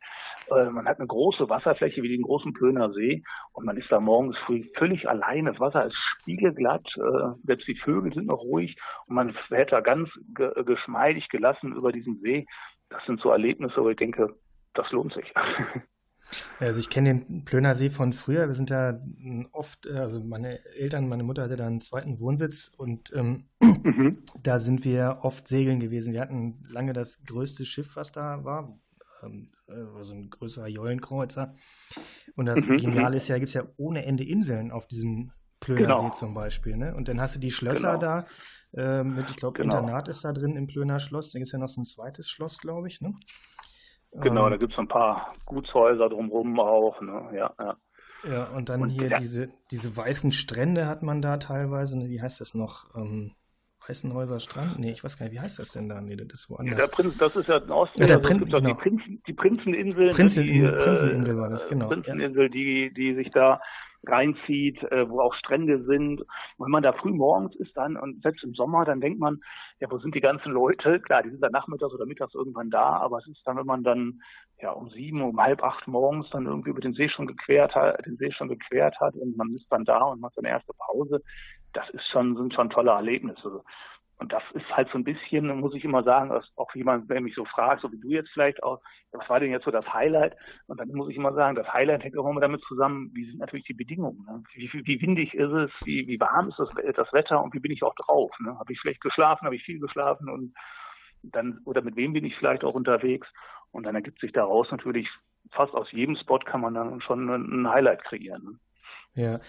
Äh, 0.51 0.69
man 0.69 0.87
hat 0.87 0.99
eine 0.99 1.07
große 1.07 1.49
Wasserfläche 1.49 2.03
wie 2.03 2.09
den 2.09 2.21
großen 2.21 2.53
Plöner 2.53 2.91
See 2.93 3.23
und 3.53 3.65
man 3.65 3.77
ist 3.77 3.91
da 3.91 3.99
morgens 3.99 4.37
früh 4.45 4.63
völlig 4.75 5.09
allein. 5.09 5.45
Das 5.45 5.59
Wasser 5.59 5.85
ist 5.85 5.95
spiegelglatt, 5.95 6.85
äh, 6.97 7.35
selbst 7.45 7.67
die 7.67 7.77
Vögel 7.77 8.13
sind 8.13 8.27
noch 8.27 8.41
ruhig 8.41 8.75
und 9.07 9.15
man 9.15 9.33
fährt 9.47 9.71
da 9.71 9.81
ganz 9.81 10.09
ge 10.35 10.51
geschmeidig 10.65 11.29
gelassen 11.29 11.75
über 11.75 11.91
diesen 11.91 12.19
See. 12.19 12.45
Das 12.89 13.03
sind 13.05 13.21
so 13.21 13.31
Erlebnisse, 13.31 13.81
wo 13.83 13.89
ich 13.89 13.97
denke, 13.97 14.35
das 14.73 14.91
lohnt 14.91 15.13
sich. 15.13 15.33
Also 16.59 16.79
ich 16.79 16.89
kenne 16.89 17.15
den 17.15 17.45
Plöner 17.45 17.75
See 17.75 17.89
von 17.89 18.13
früher. 18.13 18.47
Wir 18.47 18.53
sind 18.53 18.71
da 18.71 19.01
oft, 19.51 19.87
also 19.87 20.23
meine 20.23 20.63
Eltern, 20.75 21.07
meine 21.07 21.23
Mutter 21.23 21.43
hatte 21.43 21.55
da 21.55 21.67
einen 21.67 21.79
zweiten 21.79 22.19
Wohnsitz 22.19 22.71
und 22.77 23.11
ähm, 23.15 23.45
mhm. 23.61 24.23
da 24.43 24.57
sind 24.57 24.83
wir 24.83 25.19
oft 25.21 25.47
segeln 25.47 25.79
gewesen. 25.79 26.13
Wir 26.13 26.21
hatten 26.21 26.63
lange 26.69 26.93
das 26.93 27.23
größte 27.23 27.65
Schiff, 27.65 27.95
was 27.95 28.11
da 28.11 28.43
war, 28.43 28.79
also 29.95 30.13
ein 30.13 30.29
größerer 30.29 30.67
Jollenkreuzer. 30.67 31.55
Und 32.35 32.45
das 32.45 32.65
mhm. 32.65 32.77
Geniale 32.77 33.17
ist 33.17 33.27
ja, 33.27 33.37
gibt 33.37 33.49
es 33.49 33.55
ja 33.55 33.63
ohne 33.77 34.05
Ende 34.05 34.23
Inseln 34.23 34.71
auf 34.71 34.87
diesem 34.87 35.31
Plöner 35.59 35.81
genau. 35.81 36.01
See 36.01 36.19
zum 36.19 36.33
Beispiel. 36.33 36.77
Ne? 36.77 36.95
Und 36.95 37.07
dann 37.07 37.19
hast 37.19 37.35
du 37.35 37.39
die 37.39 37.51
Schlösser 37.51 37.97
genau. 37.97 38.23
da 38.73 38.99
äh, 38.99 39.03
mit, 39.03 39.29
ich 39.29 39.35
glaube, 39.35 39.61
genau. 39.61 39.77
Internat 39.77 40.07
ist 40.07 40.23
da 40.23 40.31
drin 40.31 40.55
im 40.55 40.67
Plöner 40.67 40.99
Schloss. 40.99 41.31
Da 41.31 41.39
gibt 41.39 41.47
es 41.47 41.53
ja 41.53 41.59
noch 41.59 41.67
so 41.67 41.81
ein 41.81 41.85
zweites 41.85 42.29
Schloss, 42.29 42.59
glaube 42.59 42.87
ich. 42.87 43.01
Ne? 43.01 43.13
Genau, 44.11 44.45
ähm, 44.45 44.51
da 44.51 44.57
gibt 44.57 44.73
es 44.73 44.79
ein 44.79 44.87
paar 44.87 45.33
Gutshäuser 45.45 46.09
drumherum 46.09 46.59
auch. 46.59 46.99
Ne? 47.01 47.29
Ja, 47.33 47.53
ja. 47.59 47.77
ja, 48.27 48.43
und 48.55 48.69
dann 48.69 48.81
und, 48.81 48.89
hier 48.89 49.09
ja. 49.09 49.19
diese, 49.19 49.49
diese 49.71 49.95
weißen 49.95 50.31
Strände 50.31 50.87
hat 50.87 51.03
man 51.03 51.21
da 51.21 51.37
teilweise. 51.37 51.99
Ne? 51.99 52.09
Wie 52.09 52.21
heißt 52.21 52.41
das 52.41 52.55
noch? 52.55 52.95
Ähm, 52.95 53.31
Weißenhäuser 53.87 54.39
Strand? 54.39 54.79
Nee, 54.79 54.91
ich 54.91 55.03
weiß 55.03 55.17
gar 55.17 55.25
nicht, 55.25 55.33
wie 55.33 55.39
heißt 55.39 55.57
das 55.57 55.71
denn 55.71 55.89
da? 55.89 55.99
Nee, 55.99 56.15
das 56.15 56.27
ist 56.41 56.49
woanders. 56.49 56.79
Ja, 56.79 56.87
Prinz, 56.87 57.17
das 57.17 57.35
ist 57.35 57.47
ja 57.47 57.57
in 57.57 57.71
Osten. 57.71 58.01
Ja, 58.01 58.07
der 58.07 58.19
Prin 58.19 58.45
genau. 58.45 58.59
die, 58.59 58.73
Prinzen, 58.75 59.23
die 59.25 59.33
Prinzeninsel. 59.33 60.09
Prinzen, 60.11 60.43
die, 60.43 60.61
Prinzeninsel 60.61 61.37
war 61.37 61.49
das, 61.49 61.67
genau. 61.67 61.87
Prinzeninsel, 61.87 62.49
die, 62.49 62.93
die 62.93 63.15
sich 63.15 63.31
da 63.31 63.59
reinzieht, 64.05 64.81
äh, 64.91 65.09
wo 65.09 65.21
auch 65.21 65.33
Strände 65.33 65.83
sind. 65.83 66.21
Und 66.21 66.65
wenn 66.65 66.71
man 66.71 66.83
da 66.83 66.93
früh 66.93 67.11
morgens 67.11 67.55
ist 67.55 67.75
dann 67.75 67.97
und 67.97 68.21
selbst 68.21 68.43
im 68.43 68.53
Sommer, 68.53 68.85
dann 68.85 69.01
denkt 69.01 69.19
man, 69.19 69.39
ja, 69.79 69.89
wo 69.91 69.97
sind 69.99 70.15
die 70.15 70.21
ganzen 70.21 70.51
Leute? 70.51 70.99
Klar, 70.99 71.23
die 71.23 71.29
sind 71.29 71.41
dann 71.41 71.51
nachmittags 71.51 71.93
oder 71.93 72.05
mittags 72.05 72.35
irgendwann 72.35 72.69
da, 72.69 72.97
aber 72.97 73.19
es 73.19 73.27
ist 73.27 73.41
dann, 73.45 73.57
wenn 73.57 73.65
man 73.65 73.83
dann 73.83 74.21
ja 74.61 74.71
um 74.71 74.89
sieben, 74.89 75.21
um 75.21 75.41
halb 75.41 75.63
acht 75.63 75.87
morgens 75.87 76.29
dann 76.31 76.45
irgendwie 76.45 76.71
über 76.71 76.81
den 76.81 76.93
See 76.93 77.09
schon 77.09 77.27
gequert 77.27 77.75
hat, 77.75 78.05
den 78.05 78.17
See 78.17 78.31
schon 78.31 78.49
gequert 78.49 78.99
hat 78.99 79.15
und 79.15 79.37
man 79.37 79.53
ist 79.53 79.67
dann 79.69 79.85
da 79.85 79.99
und 80.03 80.21
macht 80.21 80.35
seine 80.35 80.49
erste 80.49 80.73
Pause, 80.73 81.21
das 81.73 81.89
ist 81.91 82.07
schon, 82.07 82.35
sind 82.35 82.53
schon 82.53 82.69
tolle 82.69 82.91
Erlebnisse. 82.91 83.63
Und 84.19 84.33
das 84.33 84.43
ist 84.53 84.69
halt 84.75 84.89
so 84.91 84.97
ein 84.97 85.05
bisschen, 85.05 85.47
muss 85.61 85.73
ich 85.73 85.85
immer 85.85 86.03
sagen, 86.03 86.29
auch 86.57 86.75
jemand, 86.75 87.09
der 87.09 87.21
mich 87.21 87.35
so 87.35 87.45
fragt, 87.45 87.81
so 87.81 87.91
wie 87.91 87.99
du 87.99 88.09
jetzt 88.09 88.29
vielleicht 88.31 88.61
auch, 88.63 88.81
was 89.13 89.29
war 89.29 89.39
denn 89.39 89.51
jetzt 89.51 89.63
so 89.63 89.71
das 89.71 89.93
Highlight? 89.93 90.35
Und 90.67 90.77
dann 90.77 90.89
muss 90.89 91.09
ich 91.09 91.15
immer 91.15 91.33
sagen, 91.33 91.55
das 91.55 91.71
Highlight 91.71 92.03
hängt 92.03 92.17
auch 92.17 92.29
immer 92.29 92.41
damit 92.41 92.61
zusammen, 92.67 93.11
wie 93.13 93.25
sind 93.25 93.39
natürlich 93.39 93.65
die 93.65 93.73
Bedingungen. 93.73 94.25
Ne? 94.25 94.43
Wie, 94.53 94.71
wie, 94.73 94.85
wie, 94.85 95.01
windig 95.01 95.33
ist 95.33 95.53
es, 95.53 95.71
wie, 95.85 96.05
wie 96.05 96.19
warm 96.19 96.49
ist 96.49 96.59
das, 96.59 96.69
das 96.95 97.13
Wetter 97.13 97.41
und 97.41 97.53
wie 97.53 97.61
bin 97.61 97.71
ich 97.71 97.81
auch 97.81 97.95
drauf? 97.95 98.29
Ne? 98.39 98.59
Habe 98.59 98.73
ich 98.73 98.79
schlecht 98.79 98.99
geschlafen, 98.99 99.45
habe 99.45 99.55
ich 99.55 99.63
viel 99.63 99.79
geschlafen 99.79 100.29
und 100.29 100.53
dann, 101.23 101.59
oder 101.63 101.81
mit 101.81 101.95
wem 101.95 102.11
bin 102.11 102.25
ich 102.25 102.35
vielleicht 102.35 102.65
auch 102.65 102.73
unterwegs? 102.73 103.27
Und 103.71 103.83
dann 103.83 103.95
ergibt 103.95 104.19
sich 104.19 104.33
daraus 104.33 104.69
natürlich, 104.69 105.07
fast 105.51 105.73
aus 105.73 105.89
jedem 105.93 106.17
Spot 106.17 106.39
kann 106.39 106.59
man 106.59 106.73
dann 106.73 106.99
schon 107.01 107.29
ein 107.29 107.69
Highlight 107.69 108.03
kreieren. 108.03 108.43
Ne? 108.43 108.59
Ja, 109.19 109.41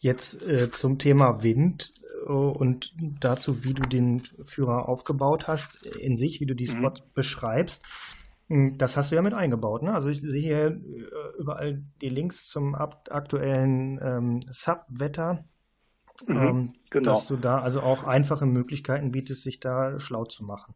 jetzt 0.00 0.42
äh, 0.42 0.70
zum 0.72 0.98
Thema 0.98 1.44
Wind 1.44 1.94
äh, 2.26 2.32
und 2.32 2.92
dazu, 3.20 3.64
wie 3.64 3.72
du 3.72 3.82
den 3.82 4.20
Führer 4.42 4.88
aufgebaut 4.88 5.46
hast, 5.46 5.86
in 5.86 6.16
sich, 6.16 6.40
wie 6.40 6.46
du 6.46 6.54
die 6.54 6.68
mhm. 6.68 6.78
Spot 6.78 6.90
mhm. 6.90 7.10
beschreibst. 7.14 7.86
Hm, 8.48 8.78
das 8.78 8.96
hast 8.96 9.12
du 9.12 9.16
ja 9.16 9.22
mit 9.22 9.32
eingebaut, 9.32 9.82
ne? 9.82 9.94
Also 9.94 10.10
ich 10.10 10.20
sehe 10.20 10.40
hier 10.40 10.66
äh, 10.66 11.38
überall 11.38 11.84
die 12.00 12.08
Links 12.08 12.48
zum 12.48 12.74
aktuellen 12.74 14.00
ähm, 14.02 14.40
Sub-Wetter, 14.50 15.44
mhm, 16.26 16.36
ähm, 16.36 16.72
genau. 16.90 17.12
dass 17.12 17.28
du 17.28 17.36
da 17.36 17.60
also 17.60 17.80
auch 17.80 18.02
einfache 18.02 18.46
Möglichkeiten 18.46 19.12
bietest, 19.12 19.44
sich 19.44 19.60
da 19.60 20.00
schlau 20.00 20.24
zu 20.24 20.44
machen. 20.44 20.74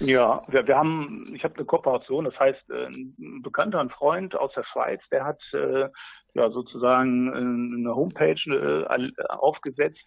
Ja, 0.00 0.42
wir, 0.48 0.66
wir 0.66 0.76
haben, 0.76 1.24
ich 1.34 1.42
habe 1.42 1.54
eine 1.56 1.64
Kooperation, 1.64 2.26
das 2.26 2.38
heißt, 2.38 2.68
äh, 2.68 2.88
ein 2.88 3.40
Bekannter, 3.42 3.80
ein 3.80 3.88
Freund 3.88 4.36
aus 4.36 4.52
der 4.54 4.64
Schweiz, 4.64 5.00
der 5.10 5.24
hat 5.24 5.40
äh, 5.54 5.88
ja 6.36 6.50
sozusagen 6.50 7.28
äh, 7.28 7.78
eine 7.78 7.94
Homepage 7.94 8.34
äh, 8.46 9.10
aufgesetzt 9.28 10.04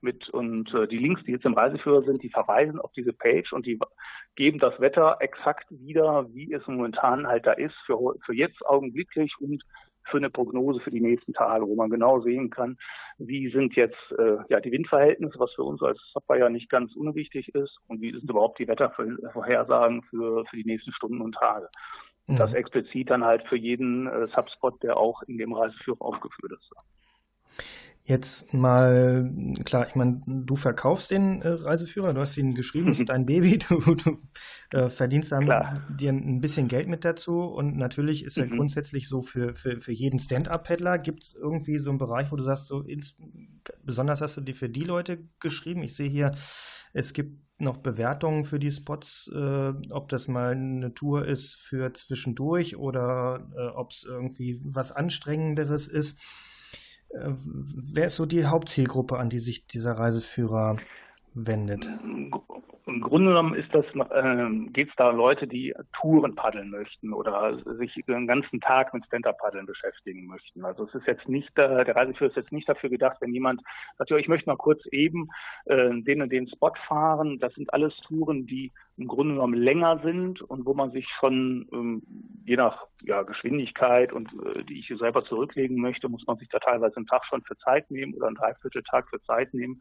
mit 0.00 0.28
und 0.30 0.72
äh, 0.74 0.86
die 0.86 0.98
Links, 0.98 1.22
die 1.24 1.32
jetzt 1.32 1.44
im 1.44 1.54
Reiseführer 1.54 2.02
sind, 2.02 2.22
die 2.22 2.30
verweisen 2.30 2.80
auf 2.80 2.92
diese 2.92 3.12
Page 3.12 3.52
und 3.52 3.66
die 3.66 3.78
geben 4.36 4.58
das 4.58 4.78
Wetter 4.80 5.16
exakt 5.20 5.66
wieder, 5.70 6.26
wie 6.32 6.52
es 6.52 6.66
momentan 6.66 7.26
halt 7.26 7.46
da 7.46 7.52
ist, 7.52 7.74
für, 7.86 8.14
für 8.24 8.34
jetzt 8.34 8.64
augenblicklich 8.66 9.34
und 9.40 9.62
für 10.10 10.16
eine 10.16 10.30
Prognose 10.30 10.80
für 10.80 10.90
die 10.90 11.00
nächsten 11.00 11.32
Tage, 11.34 11.66
wo 11.66 11.74
man 11.74 11.90
genau 11.90 12.20
sehen 12.20 12.50
kann, 12.50 12.78
wie 13.18 13.50
sind 13.50 13.74
jetzt 13.76 14.12
äh, 14.18 14.38
ja 14.48 14.60
die 14.60 14.72
Windverhältnisse, 14.72 15.38
was 15.38 15.52
für 15.54 15.64
uns 15.64 15.82
als 15.82 15.98
Software 16.12 16.38
ja 16.38 16.48
nicht 16.48 16.70
ganz 16.70 16.94
unwichtig 16.94 17.54
ist, 17.54 17.76
und 17.88 18.00
wie 18.00 18.12
sind 18.12 18.30
überhaupt 18.30 18.58
die 18.58 18.68
Wettervorhersagen 18.68 20.02
für, 20.04 20.44
für 20.46 20.56
die 20.56 20.64
nächsten 20.64 20.92
Stunden 20.92 21.20
und 21.20 21.34
Tage. 21.34 21.68
Und 22.28 22.34
mhm. 22.34 22.38
das 22.38 22.52
explizit 22.52 23.10
dann 23.10 23.24
halt 23.24 23.42
für 23.48 23.56
jeden 23.56 24.06
äh, 24.06 24.28
Subspot, 24.34 24.82
der 24.82 24.96
auch 24.96 25.22
in 25.22 25.38
dem 25.38 25.52
Reiseführer 25.52 26.02
aufgeführt 26.02 26.52
ist. 26.52 26.70
Jetzt 28.04 28.54
mal, 28.54 29.30
klar, 29.66 29.86
ich 29.86 29.94
meine, 29.94 30.22
du 30.26 30.56
verkaufst 30.56 31.10
den 31.10 31.42
äh, 31.42 31.48
Reiseführer, 31.48 32.14
du 32.14 32.20
hast 32.20 32.38
ihn 32.38 32.54
geschrieben, 32.54 32.86
das 32.86 33.00
ist 33.00 33.08
dein 33.10 33.26
Baby, 33.26 33.58
du, 33.58 33.94
du 33.94 34.18
äh, 34.70 34.88
verdienst 34.88 35.32
dann 35.32 35.44
klar. 35.44 35.86
dir 35.90 36.12
ein 36.12 36.40
bisschen 36.40 36.68
Geld 36.68 36.88
mit 36.88 37.04
dazu 37.04 37.42
und 37.42 37.76
natürlich 37.76 38.24
ist 38.24 38.38
er 38.38 38.46
mhm. 38.46 38.56
grundsätzlich 38.56 39.08
so 39.08 39.20
für, 39.20 39.54
für, 39.54 39.80
für 39.80 39.92
jeden 39.92 40.20
Stand-Up-Paddler. 40.20 40.98
Gibt 40.98 41.22
es 41.22 41.34
irgendwie 41.34 41.78
so 41.78 41.90
einen 41.90 41.98
Bereich, 41.98 42.32
wo 42.32 42.36
du 42.36 42.42
sagst, 42.42 42.66
so 42.66 42.80
ins, 42.80 43.14
besonders 43.84 44.22
hast 44.22 44.38
du 44.38 44.40
die 44.40 44.54
für 44.54 44.70
die 44.70 44.84
Leute 44.84 45.18
geschrieben? 45.40 45.82
Ich 45.82 45.94
sehe 45.94 46.08
hier, 46.08 46.30
es 46.94 47.12
gibt 47.12 47.47
noch 47.58 47.78
Bewertungen 47.78 48.44
für 48.44 48.58
die 48.58 48.70
Spots, 48.70 49.30
äh, 49.34 49.72
ob 49.90 50.08
das 50.08 50.28
mal 50.28 50.52
eine 50.52 50.94
Tour 50.94 51.26
ist 51.26 51.54
für 51.54 51.92
zwischendurch 51.92 52.76
oder 52.76 53.46
äh, 53.56 53.66
ob 53.76 53.90
es 53.90 54.04
irgendwie 54.04 54.60
was 54.64 54.92
Anstrengenderes 54.92 55.88
ist. 55.88 56.18
Äh, 57.10 57.32
wer 57.32 58.06
ist 58.06 58.16
so 58.16 58.26
die 58.26 58.46
Hauptzielgruppe, 58.46 59.18
an 59.18 59.30
die 59.30 59.40
sich 59.40 59.66
dieser 59.66 59.92
Reiseführer 59.92 60.76
wendet? 61.34 61.88
Im 62.98 63.04
Grunde 63.04 63.28
genommen 63.28 63.54
ist 63.54 63.72
das, 63.72 63.84
äh, 63.94 64.70
geht 64.72 64.88
es 64.88 64.94
da 64.96 65.10
Leute, 65.10 65.46
die 65.46 65.72
Touren 65.92 66.34
paddeln 66.34 66.70
möchten 66.70 67.12
oder 67.12 67.56
sich 67.76 67.94
den 68.08 68.26
ganzen 68.26 68.60
Tag 68.60 68.92
mit 68.92 69.06
Stand-Up-Paddeln 69.06 69.66
beschäftigen 69.66 70.26
möchten. 70.26 70.64
Also 70.64 70.82
es 70.82 70.94
ist 70.96 71.06
jetzt 71.06 71.28
nicht, 71.28 71.56
äh, 71.56 71.84
der 71.84 71.94
Reiseführer 71.94 72.30
ist 72.30 72.36
jetzt 72.36 72.50
nicht 72.50 72.68
dafür 72.68 72.90
gedacht, 72.90 73.18
wenn 73.20 73.32
jemand 73.32 73.62
sagt, 73.98 74.10
ja, 74.10 74.16
ich 74.16 74.26
möchte 74.26 74.50
mal 74.50 74.56
kurz 74.56 74.84
eben 74.90 75.28
äh, 75.66 75.90
den 75.92 76.22
und 76.22 76.32
den 76.32 76.48
Spot 76.48 76.72
fahren. 76.88 77.38
Das 77.38 77.54
sind 77.54 77.72
alles 77.72 77.96
Touren, 77.98 78.46
die 78.46 78.72
im 78.96 79.06
Grunde 79.06 79.34
genommen 79.34 79.54
länger 79.54 80.00
sind 80.02 80.42
und 80.42 80.66
wo 80.66 80.74
man 80.74 80.90
sich 80.90 81.06
schon 81.20 81.68
ähm, 81.72 82.02
je 82.46 82.56
nach 82.56 82.84
ja, 83.02 83.22
Geschwindigkeit 83.22 84.12
und 84.12 84.28
äh, 84.44 84.64
die 84.64 84.80
ich 84.80 84.92
selber 84.98 85.22
zurücklegen 85.24 85.80
möchte, 85.80 86.08
muss 86.08 86.26
man 86.26 86.36
sich 86.38 86.48
da 86.48 86.58
teilweise 86.58 86.96
einen 86.96 87.06
Tag 87.06 87.24
schon 87.26 87.42
für 87.42 87.56
Zeit 87.58 87.92
nehmen 87.92 88.14
oder 88.14 88.26
einen 88.26 88.34
Dreivierteltag 88.34 89.08
für 89.08 89.22
Zeit 89.22 89.54
nehmen. 89.54 89.80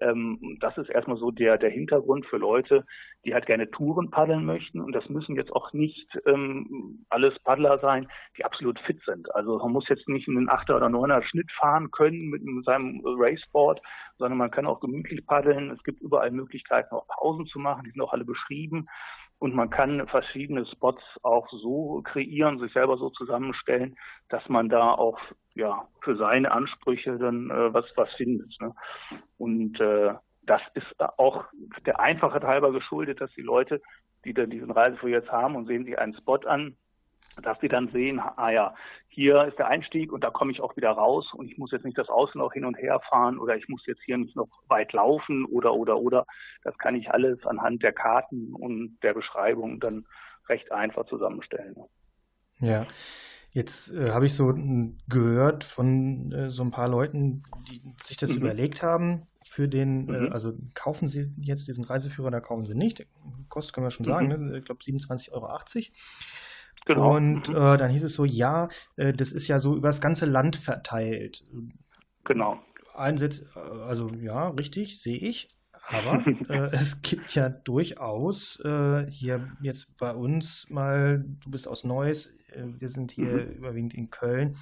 Ähm, 0.00 0.58
das 0.60 0.76
ist 0.78 0.88
erstmal 0.88 1.16
so 1.16 1.30
der, 1.30 1.58
der 1.58 1.70
Hintergrund 1.70 2.26
für 2.26 2.38
Leute, 2.38 2.84
die 3.24 3.34
halt 3.34 3.46
gerne 3.46 3.70
Touren 3.70 4.10
paddeln 4.10 4.44
möchten. 4.44 4.80
Und 4.80 4.92
das 4.92 5.08
müssen 5.08 5.36
jetzt 5.36 5.52
auch 5.52 5.72
nicht 5.72 6.06
ähm, 6.26 7.04
alles 7.10 7.38
Paddler 7.40 7.78
sein, 7.80 8.08
die 8.36 8.44
absolut 8.44 8.78
fit 8.80 9.00
sind. 9.04 9.34
Also 9.34 9.58
man 9.58 9.72
muss 9.72 9.88
jetzt 9.88 10.08
nicht 10.08 10.28
einen 10.28 10.48
Achter 10.48 10.76
oder 10.76 10.88
Neuner 10.88 11.22
Schnitt 11.22 11.50
fahren 11.52 11.90
können 11.90 12.30
mit 12.30 12.42
seinem 12.64 13.02
Raceboard, 13.04 13.80
sondern 14.18 14.38
man 14.38 14.50
kann 14.50 14.66
auch 14.66 14.80
gemütlich 14.80 15.26
paddeln. 15.26 15.70
Es 15.70 15.82
gibt 15.82 16.00
überall 16.00 16.30
Möglichkeiten, 16.30 16.94
auch 16.94 17.06
Pausen 17.06 17.46
zu 17.46 17.58
machen. 17.58 17.84
Die 17.84 17.90
sind 17.90 18.00
auch 18.00 18.12
alle 18.12 18.24
beschrieben. 18.24 18.88
Und 19.40 19.54
man 19.54 19.70
kann 19.70 20.06
verschiedene 20.06 20.66
Spots 20.66 21.02
auch 21.22 21.48
so 21.50 22.02
kreieren, 22.04 22.58
sich 22.58 22.72
selber 22.74 22.98
so 22.98 23.08
zusammenstellen, 23.08 23.96
dass 24.28 24.46
man 24.50 24.68
da 24.68 24.92
auch 24.92 25.18
ja 25.54 25.88
für 26.02 26.14
seine 26.16 26.52
Ansprüche 26.52 27.16
dann 27.16 27.50
äh, 27.50 27.72
was 27.72 27.86
was 27.96 28.12
findet. 28.14 28.54
Ne? 28.60 28.74
Und 29.38 29.80
äh, 29.80 30.12
das 30.42 30.60
ist 30.74 30.94
auch 31.18 31.46
der 31.86 32.00
Einfachheit 32.00 32.44
halber 32.44 32.70
geschuldet, 32.70 33.22
dass 33.22 33.32
die 33.32 33.42
Leute, 33.42 33.80
die 34.26 34.34
dann 34.34 34.50
diesen 34.50 34.70
Reiseführer 34.70 35.20
jetzt 35.20 35.32
haben 35.32 35.56
und 35.56 35.66
sehen 35.66 35.86
sich 35.86 35.98
einen 35.98 36.14
Spot 36.14 36.40
an, 36.46 36.76
dass 37.42 37.58
sie 37.60 37.68
dann 37.68 37.88
sehen, 37.88 38.20
ah 38.20 38.50
ja, 38.50 38.74
hier 39.08 39.44
ist 39.44 39.58
der 39.58 39.68
Einstieg 39.68 40.12
und 40.12 40.22
da 40.22 40.30
komme 40.30 40.52
ich 40.52 40.60
auch 40.60 40.76
wieder 40.76 40.90
raus 40.90 41.32
und 41.34 41.50
ich 41.50 41.58
muss 41.58 41.72
jetzt 41.72 41.84
nicht 41.84 41.98
das 41.98 42.08
Außen 42.08 42.38
noch 42.38 42.52
hin 42.52 42.64
und 42.64 42.76
her 42.76 43.00
fahren 43.08 43.38
oder 43.38 43.56
ich 43.56 43.68
muss 43.68 43.84
jetzt 43.86 44.02
hier 44.04 44.16
nicht 44.16 44.36
noch 44.36 44.48
weit 44.68 44.92
laufen 44.92 45.44
oder 45.46 45.74
oder 45.74 45.98
oder. 45.98 46.26
Das 46.62 46.76
kann 46.78 46.94
ich 46.94 47.10
alles 47.10 47.44
anhand 47.44 47.82
der 47.82 47.92
Karten 47.92 48.54
und 48.54 48.98
der 49.02 49.14
Beschreibung 49.14 49.80
dann 49.80 50.06
recht 50.48 50.70
einfach 50.72 51.06
zusammenstellen. 51.06 51.76
Ja. 52.60 52.86
Jetzt 53.52 53.90
äh, 53.90 54.12
habe 54.12 54.26
ich 54.26 54.34
so 54.34 54.54
gehört 55.08 55.64
von 55.64 56.30
äh, 56.30 56.50
so 56.50 56.62
ein 56.62 56.70
paar 56.70 56.88
Leuten, 56.88 57.42
die 57.68 57.80
sich 58.04 58.16
das 58.16 58.30
mhm. 58.30 58.42
überlegt 58.42 58.82
haben 58.82 59.26
für 59.42 59.68
den, 59.68 60.08
äh, 60.08 60.12
mhm. 60.12 60.26
äh, 60.26 60.30
also 60.30 60.52
kaufen 60.74 61.08
Sie 61.08 61.32
jetzt 61.38 61.66
diesen 61.66 61.84
Reiseführer, 61.84 62.30
da 62.30 62.38
kaufen 62.38 62.64
Sie 62.64 62.76
nicht. 62.76 63.06
Kostet, 63.48 63.74
können 63.74 63.86
wir 63.86 63.90
schon 63.90 64.06
sagen, 64.06 64.28
mhm. 64.28 64.50
ne? 64.50 64.58
ich 64.58 64.64
glaube 64.64 64.80
27,80 64.80 65.32
Euro. 65.32 65.46
Genau. 66.90 67.14
Und 67.14 67.48
mhm. 67.48 67.54
äh, 67.54 67.76
dann 67.76 67.88
hieß 67.88 68.02
es 68.02 68.14
so, 68.14 68.24
ja, 68.24 68.68
äh, 68.96 69.12
das 69.12 69.30
ist 69.30 69.46
ja 69.46 69.60
so 69.60 69.76
übers 69.76 70.00
ganze 70.00 70.26
Land 70.26 70.56
verteilt. 70.56 71.44
Genau. 72.24 72.58
Einsatz, 72.94 73.44
äh, 73.54 73.58
also 73.60 74.10
ja, 74.20 74.48
richtig, 74.48 75.00
sehe 75.00 75.16
ich. 75.16 75.48
Aber 75.86 76.24
äh, 76.48 76.70
es 76.72 77.00
gibt 77.00 77.32
ja 77.36 77.48
durchaus 77.48 78.60
äh, 78.64 79.08
hier 79.08 79.52
jetzt 79.62 79.96
bei 79.98 80.12
uns 80.12 80.68
mal, 80.68 81.24
du 81.44 81.50
bist 81.50 81.68
aus 81.68 81.84
Neuss, 81.84 82.34
äh, 82.48 82.64
wir 82.64 82.88
sind 82.88 83.12
hier 83.12 83.46
mhm. 83.46 83.52
überwiegend 83.52 83.94
in 83.94 84.10
Köln. 84.10 84.56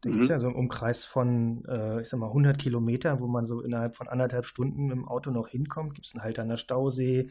Da 0.00 0.08
gibt 0.08 0.22
es 0.22 0.30
mhm. 0.30 0.32
ja 0.32 0.38
so 0.38 0.46
einen 0.46 0.56
Umkreis 0.56 1.04
von, 1.04 1.66
äh, 1.66 2.00
ich 2.00 2.08
sag 2.08 2.18
mal, 2.18 2.28
100 2.28 2.58
Kilometern, 2.58 3.20
wo 3.20 3.26
man 3.26 3.44
so 3.44 3.60
innerhalb 3.60 3.94
von 3.94 4.08
anderthalb 4.08 4.46
Stunden 4.46 4.86
mit 4.86 4.96
dem 4.96 5.06
Auto 5.06 5.30
noch 5.30 5.48
hinkommt. 5.48 5.94
Gibt 5.94 6.06
es 6.06 6.14
einen 6.14 6.24
Halterner 6.24 6.56
Stausee. 6.56 7.28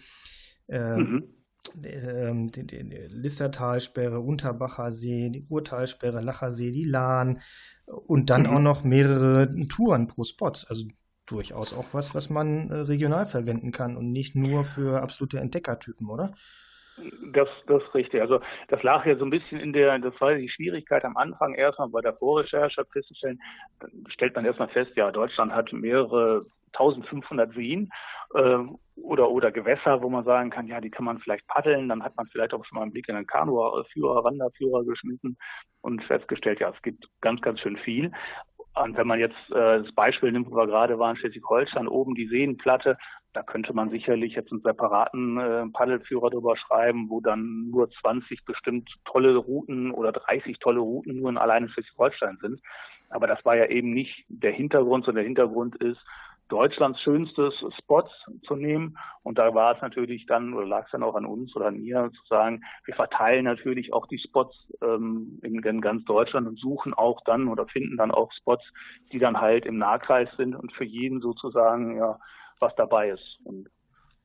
Äh, 0.67 0.97
mhm 0.97 1.23
ähm, 1.23 1.40
die, 1.73 2.49
die, 2.65 2.89
die 2.89 3.07
Listertalsperre, 3.09 4.19
Unterbacher 4.19 4.91
See, 4.91 5.29
die 5.29 5.45
Urtalsperre, 5.49 6.21
Lachersee, 6.21 6.71
die 6.71 6.85
Lahn 6.85 7.39
und 7.85 8.29
dann 8.29 8.43
mhm. 8.43 8.47
auch 8.49 8.59
noch 8.59 8.83
mehrere 8.83 9.49
Touren 9.67 10.07
pro 10.07 10.23
Spot. 10.23 10.53
Also 10.67 10.85
durchaus 11.27 11.77
auch 11.77 11.93
was, 11.93 12.13
was 12.13 12.29
man 12.29 12.69
äh, 12.69 12.75
regional 12.75 13.25
verwenden 13.25 13.71
kann 13.71 13.95
und 13.95 14.11
nicht 14.11 14.35
nur 14.35 14.63
für 14.63 15.01
absolute 15.01 15.39
Entdeckertypen, 15.39 16.09
oder? 16.09 16.33
Das, 17.33 17.47
das 17.67 17.81
ist 17.81 17.95
richtig. 17.95 18.21
Also 18.21 18.41
das 18.67 18.83
lag 18.83 19.05
ja 19.05 19.15
so 19.15 19.23
ein 19.23 19.29
bisschen 19.29 19.59
in 19.59 19.73
der, 19.73 19.97
das 19.99 20.13
war 20.19 20.35
die 20.35 20.49
Schwierigkeit 20.49 21.05
am 21.05 21.17
Anfang 21.17 21.55
erstmal 21.55 21.89
bei 21.89 22.01
der 22.01 22.13
Vorrecherche 22.13 22.85
festzustellen, 22.91 23.39
stellt 24.09 24.35
man 24.35 24.45
erstmal 24.45 24.67
fest, 24.69 24.91
ja, 24.95 25.09
Deutschland 25.11 25.53
hat 25.53 25.71
mehrere 25.71 26.45
1500 26.73 27.53
Seen 27.53 27.85
äh, 27.85 27.87
oder, 28.33 29.29
oder 29.29 29.51
Gewässer, 29.51 30.01
wo 30.01 30.09
man 30.09 30.23
sagen 30.23 30.49
kann, 30.49 30.67
ja, 30.67 30.79
die 30.79 30.89
kann 30.89 31.05
man 31.05 31.19
vielleicht 31.19 31.47
paddeln, 31.47 31.89
dann 31.89 32.03
hat 32.03 32.15
man 32.15 32.27
vielleicht 32.27 32.53
auch 32.53 32.63
schon 32.65 32.77
mal 32.77 32.83
einen 32.83 32.91
Blick 32.91 33.09
in 33.09 33.15
einen 33.15 33.27
Kanuführer, 33.27 34.23
Wanderführer 34.23 34.83
geschmissen 34.85 35.37
und 35.81 36.03
festgestellt, 36.03 36.59
ja, 36.59 36.69
es 36.69 36.81
gibt 36.81 37.07
ganz, 37.21 37.41
ganz 37.41 37.59
schön 37.59 37.77
viel. 37.77 38.11
Und 38.75 38.95
wenn 38.95 39.07
man 39.07 39.19
jetzt 39.19 39.37
äh, 39.49 39.83
das 39.83 39.91
Beispiel 39.93 40.31
nimmt, 40.31 40.49
wo 40.49 40.55
wir 40.55 40.67
gerade 40.67 40.97
waren, 40.97 41.17
Schleswig-Holstein, 41.17 41.87
oben 41.87 42.15
die 42.15 42.27
Seenplatte, 42.27 42.97
da 43.33 43.43
könnte 43.43 43.73
man 43.73 43.89
sicherlich 43.89 44.33
jetzt 44.33 44.51
einen 44.51 44.61
separaten 44.61 45.37
äh, 45.37 45.65
Paddelführer 45.73 46.29
drüber 46.29 46.55
schreiben, 46.57 47.09
wo 47.09 47.21
dann 47.21 47.69
nur 47.69 47.89
20 47.89 48.45
bestimmt 48.45 48.89
tolle 49.05 49.35
Routen 49.35 49.91
oder 49.91 50.11
30 50.11 50.59
tolle 50.59 50.79
Routen 50.79 51.17
nur 51.17 51.29
in 51.29 51.37
alleine 51.37 51.69
Schleswig-Holstein 51.69 52.37
sind. 52.41 52.61
Aber 53.09 53.27
das 53.27 53.43
war 53.43 53.57
ja 53.57 53.65
eben 53.65 53.93
nicht 53.93 54.25
der 54.29 54.51
Hintergrund, 54.53 55.05
sondern 55.05 55.23
der 55.23 55.27
Hintergrund 55.27 55.75
ist, 55.77 55.99
Deutschlands 56.51 56.99
schönstes 57.01 57.53
Spots 57.79 58.11
zu 58.43 58.55
nehmen. 58.55 58.97
Und 59.23 59.37
da 59.37 59.53
war 59.55 59.75
es 59.75 59.81
natürlich 59.81 60.25
dann, 60.25 60.53
oder 60.53 60.67
lag 60.67 60.85
es 60.85 60.91
dann 60.91 61.03
auch 61.03 61.15
an 61.15 61.25
uns 61.25 61.55
oder 61.55 61.67
an 61.67 61.79
mir 61.79 62.11
zu 62.11 62.21
sagen, 62.27 62.61
wir 62.83 62.93
verteilen 62.93 63.45
natürlich 63.45 63.93
auch 63.93 64.05
die 64.07 64.19
Spots 64.19 64.55
ähm, 64.81 65.39
in, 65.43 65.63
in 65.63 65.81
ganz 65.81 66.03
Deutschland 66.03 66.47
und 66.47 66.59
suchen 66.59 66.93
auch 66.93 67.21
dann 67.25 67.47
oder 67.47 67.65
finden 67.67 67.95
dann 67.95 68.11
auch 68.11 68.31
Spots, 68.33 68.65
die 69.13 69.19
dann 69.19 69.39
halt 69.39 69.65
im 69.65 69.77
Nahkreis 69.77 70.29
sind 70.35 70.55
und 70.55 70.73
für 70.73 70.83
jeden 70.83 71.21
sozusagen 71.21 71.95
ja 71.95 72.19
was 72.59 72.75
dabei 72.75 73.09
ist. 73.09 73.39
Und 73.45 73.69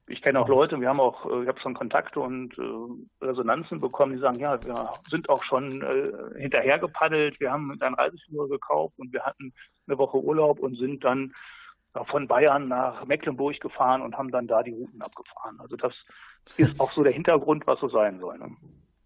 ich 0.08 0.22
kenne 0.22 0.40
auch 0.40 0.48
Leute, 0.48 0.80
wir 0.80 0.88
haben 0.88 1.00
auch, 1.00 1.26
äh, 1.26 1.42
ich 1.42 1.48
habe 1.48 1.60
schon 1.60 1.74
Kontakte 1.74 2.20
und 2.20 2.56
äh, 2.58 3.24
Resonanzen 3.24 3.80
bekommen, 3.80 4.14
die 4.14 4.20
sagen, 4.20 4.38
ja, 4.38 4.62
wir 4.64 4.92
sind 5.08 5.28
auch 5.28 5.42
schon 5.44 5.82
äh, 5.82 6.40
hinterher 6.40 6.78
gepaddelt, 6.78 7.38
wir 7.40 7.52
haben 7.52 7.70
einen 7.80 7.94
Reiseführer 7.94 8.48
gekauft 8.48 8.94
und 8.98 9.12
wir 9.12 9.22
hatten 9.22 9.52
eine 9.86 9.98
Woche 9.98 10.18
Urlaub 10.18 10.58
und 10.58 10.76
sind 10.76 11.04
dann 11.04 11.32
von 12.04 12.28
Bayern 12.28 12.68
nach 12.68 13.04
Mecklenburg 13.06 13.60
gefahren 13.60 14.02
und 14.02 14.16
haben 14.16 14.30
dann 14.30 14.46
da 14.46 14.62
die 14.62 14.72
Routen 14.72 15.00
abgefahren. 15.02 15.58
Also 15.60 15.76
das 15.76 15.94
ist 16.56 16.78
auch 16.78 16.92
so 16.92 17.02
der 17.02 17.12
Hintergrund, 17.12 17.66
was 17.66 17.80
so 17.80 17.88
sein 17.88 18.20
soll. 18.20 18.38
Ne? 18.38 18.56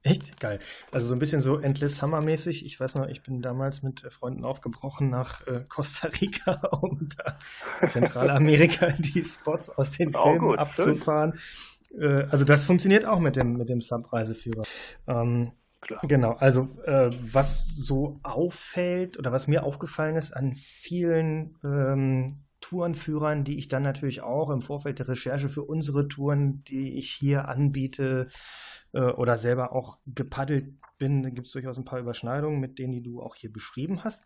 Echt 0.02 0.40
geil. 0.40 0.60
Also 0.92 1.08
so 1.08 1.14
ein 1.14 1.18
bisschen 1.18 1.40
so 1.40 1.58
Endless 1.58 1.98
Summer 1.98 2.22
mäßig. 2.22 2.64
Ich 2.64 2.80
weiß 2.80 2.94
noch, 2.94 3.06
ich 3.08 3.22
bin 3.22 3.42
damals 3.42 3.82
mit 3.82 4.00
Freunden 4.12 4.44
aufgebrochen 4.44 5.10
nach 5.10 5.46
äh, 5.46 5.64
Costa 5.68 6.08
Rica, 6.20 6.60
um 6.80 7.08
da 7.16 7.36
Zentralamerika 7.86 8.92
die 8.98 9.22
Spots 9.22 9.70
aus 9.70 9.92
den 9.92 10.12
Filmen 10.12 10.38
gut, 10.38 10.58
abzufahren. 10.58 11.38
Äh, 11.98 12.24
also 12.30 12.44
das 12.44 12.64
funktioniert 12.64 13.04
auch 13.04 13.18
mit 13.18 13.36
dem 13.36 13.58
mit 13.58 13.68
dem 13.68 13.80
Sub-Reiseführer. 13.80 14.62
Ähm, 15.06 15.52
Klar. 15.80 16.00
Genau, 16.06 16.32
also 16.32 16.68
äh, 16.84 17.10
was 17.22 17.66
so 17.66 18.20
auffällt 18.22 19.18
oder 19.18 19.32
was 19.32 19.48
mir 19.48 19.64
aufgefallen 19.64 20.16
ist 20.16 20.32
an 20.32 20.54
vielen 20.54 21.58
ähm, 21.64 22.44
Tourenführern, 22.70 23.42
die 23.42 23.56
ich 23.56 23.66
dann 23.66 23.82
natürlich 23.82 24.22
auch 24.22 24.48
im 24.50 24.62
Vorfeld 24.62 25.00
der 25.00 25.08
Recherche 25.08 25.48
für 25.48 25.64
unsere 25.64 26.06
Touren, 26.06 26.62
die 26.62 26.96
ich 26.96 27.10
hier 27.10 27.48
anbiete 27.48 28.28
äh, 28.92 29.00
oder 29.00 29.36
selber 29.38 29.72
auch 29.72 29.98
gepaddelt 30.06 30.74
bin, 30.96 31.34
gibt 31.34 31.48
es 31.48 31.52
durchaus 31.52 31.78
ein 31.78 31.84
paar 31.84 31.98
Überschneidungen 31.98 32.60
mit 32.60 32.78
denen, 32.78 32.92
die 32.92 33.02
du 33.02 33.20
auch 33.20 33.34
hier 33.34 33.52
beschrieben 33.52 34.04
hast. 34.04 34.24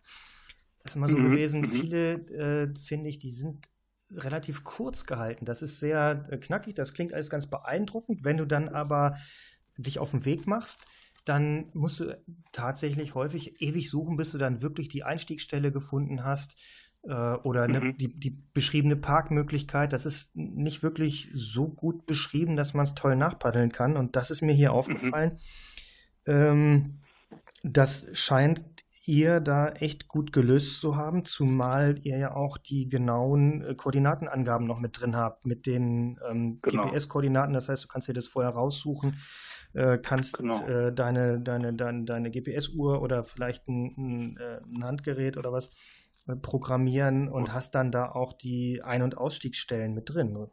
Das 0.83 0.91
ist 0.91 0.95
immer 0.95 1.07
so 1.07 1.17
mhm. 1.17 1.31
gewesen, 1.31 1.61
mhm. 1.61 1.71
viele, 1.71 2.13
äh, 2.29 2.75
finde 2.75 3.09
ich, 3.09 3.17
die 3.17 3.31
sind 3.31 3.67
relativ 4.11 4.63
kurz 4.63 5.07
gehalten. 5.07 5.45
Das 5.45 5.63
ist 5.63 5.79
sehr 5.79 6.27
äh, 6.29 6.37
knackig, 6.37 6.75
das 6.75 6.93
klingt 6.93 7.15
alles 7.15 7.31
ganz 7.31 7.47
beeindruckend. 7.47 8.23
Wenn 8.23 8.37
du 8.37 8.45
dann 8.45 8.69
aber 8.69 9.17
dich 9.75 9.97
auf 9.97 10.11
den 10.11 10.23
Weg 10.23 10.45
machst, 10.45 10.85
dann 11.25 11.71
musst 11.73 11.99
du 11.99 12.15
tatsächlich 12.51 13.15
häufig 13.15 13.59
ewig 13.59 13.89
suchen, 13.89 14.17
bis 14.17 14.31
du 14.31 14.37
dann 14.37 14.61
wirklich 14.61 14.87
die 14.87 15.03
Einstiegsstelle 15.03 15.71
gefunden 15.71 16.23
hast 16.23 16.55
oder 17.05 17.63
eine, 17.63 17.79
mhm. 17.79 17.97
die, 17.97 18.19
die 18.19 18.31
beschriebene 18.53 18.95
Parkmöglichkeit, 18.95 19.93
das 19.93 20.05
ist 20.05 20.35
nicht 20.35 20.81
wirklich 20.81 21.29
so 21.33 21.67
gut 21.67 22.05
beschrieben, 22.05 22.55
dass 22.55 22.73
man 22.73 22.85
es 22.85 22.95
toll 22.95 23.15
nachpaddeln 23.15 23.71
kann. 23.71 23.95
Und 23.95 24.15
das 24.15 24.31
ist 24.31 24.41
mir 24.41 24.53
hier 24.53 24.69
mhm. 24.69 24.75
aufgefallen. 24.75 25.37
Ähm, 26.25 27.01
das 27.63 28.07
scheint 28.13 28.63
ihr 29.05 29.39
da 29.39 29.69
echt 29.69 30.07
gut 30.07 30.33
gelöst 30.33 30.79
zu 30.79 30.95
haben, 30.95 31.25
zumal 31.25 31.99
ihr 32.01 32.17
ja 32.17 32.35
auch 32.35 32.57
die 32.57 32.89
genauen 32.89 33.63
äh, 33.63 33.75
Koordinatenangaben 33.75 34.65
noch 34.65 34.79
mit 34.79 34.99
drin 34.99 35.15
habt, 35.15 35.45
mit 35.45 35.67
den 35.67 36.19
ähm, 36.27 36.59
genau. 36.61 36.89
GPS-Koordinaten. 36.89 37.53
Das 37.53 37.69
heißt, 37.69 37.83
du 37.83 37.87
kannst 37.87 38.07
dir 38.07 38.13
das 38.13 38.27
vorher 38.27 38.51
raussuchen, 38.51 39.15
äh, 39.73 39.99
kannst 39.99 40.37
genau. 40.37 40.59
äh, 40.67 40.91
deine, 40.91 41.39
deine, 41.39 41.73
deine, 41.73 42.03
deine 42.03 42.31
GPS-Uhr 42.31 43.01
oder 43.01 43.23
vielleicht 43.23 43.67
ein, 43.67 43.93
ein, 43.97 44.37
äh, 44.37 44.61
ein 44.75 44.83
Handgerät 44.83 45.37
oder 45.37 45.51
was 45.51 45.69
programmieren 46.41 47.29
und 47.29 47.53
hast 47.53 47.75
dann 47.75 47.91
da 47.91 48.11
auch 48.11 48.33
die 48.33 48.81
Ein- 48.83 49.03
und 49.03 49.17
Ausstiegsstellen 49.17 49.93
mit 49.93 50.09
drin. 50.09 50.47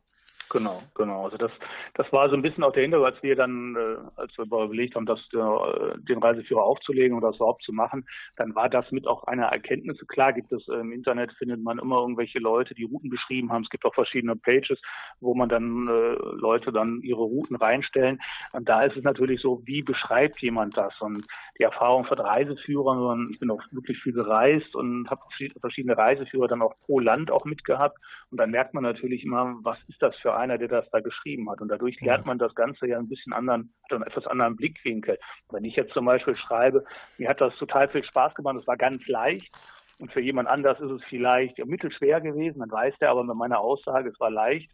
Genau, 0.53 0.83
genau. 0.95 1.25
Also 1.25 1.39
das, 1.39 1.51
das 1.95 2.13
war 2.13 2.29
so 2.29 2.37
ein 2.37 2.43
bisschen 2.43 2.63
auch 2.63 2.75
der 2.75 2.83
Hintergrund, 2.83 3.15
als 3.15 3.23
wir 3.23 3.35
dann, 3.35 3.75
äh, 3.75 4.21
als 4.21 4.37
wir 4.37 4.45
überlegt 4.45 4.95
haben, 4.95 5.07
das, 5.07 5.19
äh, 5.33 5.99
den 6.01 6.19
Reiseführer 6.19 6.63
aufzulegen 6.63 7.17
oder 7.17 7.29
das 7.29 7.37
überhaupt 7.37 7.63
zu 7.63 7.73
machen, 7.73 8.05
dann 8.37 8.55
war 8.55 8.69
das 8.69 8.91
mit 8.93 9.07
auch 9.07 9.25
einer 9.25 9.47
Erkenntnis. 9.47 9.97
Klar 10.09 10.35
gibt 10.35 10.53
es 10.53 10.69
äh, 10.69 10.75
im 10.75 10.93
Internet, 10.93 11.33
findet 11.39 11.63
man 11.63 11.79
immer 11.79 12.01
irgendwelche 12.01 12.39
Leute, 12.39 12.75
die 12.75 12.85
Routen 12.85 13.09
beschrieben 13.09 13.51
haben. 13.51 13.63
Es 13.63 13.71
gibt 13.71 13.87
auch 13.87 13.95
verschiedene 13.95 14.37
Pages, 14.37 14.79
wo 15.21 15.35
man 15.35 15.49
dann 15.49 15.89
äh, 15.89 16.17
Leute 16.37 16.71
dann 16.71 17.01
ihre 17.01 17.23
Routen 17.23 17.57
reinstellen. 17.57 18.21
Und 18.53 18.69
da 18.69 18.83
ist 18.83 18.95
es 18.95 19.05
natürlich 19.05 19.41
so, 19.41 19.63
wie 19.65 19.81
beschreibt 19.81 20.43
jemand 20.43 20.77
das? 20.77 21.01
Und 21.01 21.27
die 21.59 21.63
Erfahrung 21.63 22.05
von 22.05 22.19
Reiseführern, 22.19 23.31
ich 23.33 23.39
bin 23.39 23.51
auch 23.51 23.63
wirklich 23.71 23.99
viel 24.03 24.13
gereist 24.13 24.75
und 24.75 25.09
habe 25.09 25.23
verschiedene 25.63 25.97
Reiseführer 25.97 26.49
dann 26.49 26.61
auch 26.61 26.75
pro 26.85 27.01
Land 27.01 27.31
auch 27.31 27.47
mitgehabt. 27.47 27.97
Und 28.31 28.39
dann 28.39 28.51
merkt 28.51 28.75
man 28.75 28.83
natürlich 28.83 29.25
immer, 29.25 29.57
was 29.63 29.79
ist 29.89 30.03
das 30.03 30.15
für 30.17 30.42
einer, 30.43 30.59
der 30.59 30.69
das 30.69 30.91
da 30.91 31.01
geschrieben 31.01 31.49
hat. 31.51 31.61
Und 31.61 31.69
dadurch 31.69 32.01
lernt 32.01 32.27
man 32.27 32.39
das 32.39 32.55
Ganze 32.55 32.87
ja 32.87 32.99
ein 32.99 33.09
bisschen 33.09 33.33
anderen, 33.33 33.73
hat 33.85 33.93
einen 33.93 34.03
etwas 34.03 34.27
anderen 34.27 34.57
Blickwinkel. 34.57 35.19
Wenn 35.51 35.65
ich 35.65 35.77
jetzt 35.77 35.95
zum 35.95 36.05
Beispiel 36.05 36.37
schreibe, 36.37 36.85
mir 37.19 37.29
hat 37.29 37.41
das 37.41 37.57
total 37.57 37.89
viel 37.89 38.05
Spaß 38.05 38.35
gemacht, 38.35 38.57
es 38.61 38.67
war 38.67 38.77
ganz 38.77 39.07
leicht. 39.07 39.55
Und 39.99 40.13
für 40.13 40.21
jemand 40.21 40.49
anders 40.49 40.81
ist 40.81 40.91
es 40.91 41.03
vielleicht 41.09 41.65
mittelschwer 41.65 42.21
gewesen, 42.21 42.59
dann 42.59 42.73
weiß 42.73 42.95
der 43.01 43.11
aber 43.11 43.23
mit 43.23 43.37
meiner 43.37 43.61
Aussage, 43.61 44.11
es 44.11 44.19
war 44.19 44.31
leicht, 44.31 44.71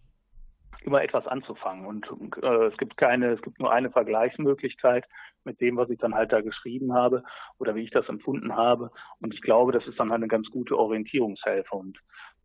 immer 0.82 1.02
etwas 1.02 1.26
anzufangen. 1.26 1.86
Und 1.86 2.06
äh, 2.42 2.66
es 2.66 2.76
gibt 2.78 2.96
keine, 2.96 3.32
es 3.32 3.42
gibt 3.42 3.60
nur 3.60 3.72
eine 3.72 3.90
Vergleichsmöglichkeit 3.90 5.04
mit 5.44 5.60
dem, 5.60 5.76
was 5.76 5.90
ich 5.90 5.98
dann 5.98 6.14
halt 6.14 6.32
da 6.32 6.40
geschrieben 6.40 6.94
habe 6.94 7.22
oder 7.58 7.74
wie 7.74 7.82
ich 7.82 7.90
das 7.90 8.08
empfunden 8.08 8.56
habe. 8.56 8.90
Und 9.20 9.34
ich 9.34 9.42
glaube, 9.42 9.72
das 9.72 9.86
ist 9.86 9.98
dann 9.98 10.10
halt 10.10 10.20
eine 10.20 10.28
ganz 10.28 10.48
gute 10.50 10.78
Orientierungshilfe 10.78 11.74
und 11.74 11.98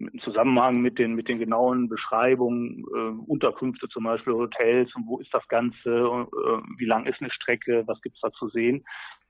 im 0.08 0.20
Zusammenhang 0.22 0.82
mit 0.82 1.00
den 1.00 1.14
mit 1.14 1.28
den 1.28 1.40
genauen 1.40 1.90
Beschreibungen 1.90 2.84
äh, 2.94 3.30
Unterkünfte 3.30 3.88
zum 3.90 4.04
Beispiel 4.04 4.34
Hotels 4.34 4.94
und 4.96 5.08
wo 5.08 5.20
ist 5.20 5.34
das 5.34 5.48
Ganze, 5.48 5.90
äh, 5.90 6.62
wie 6.78 6.86
lang 6.86 7.06
ist 7.06 7.22
eine 7.22 7.32
Strecke, 7.32 7.84
was 7.88 8.02
gibt's 8.02 8.22
da 8.22 8.32
zu 8.32 8.50
sehen, 8.50 8.86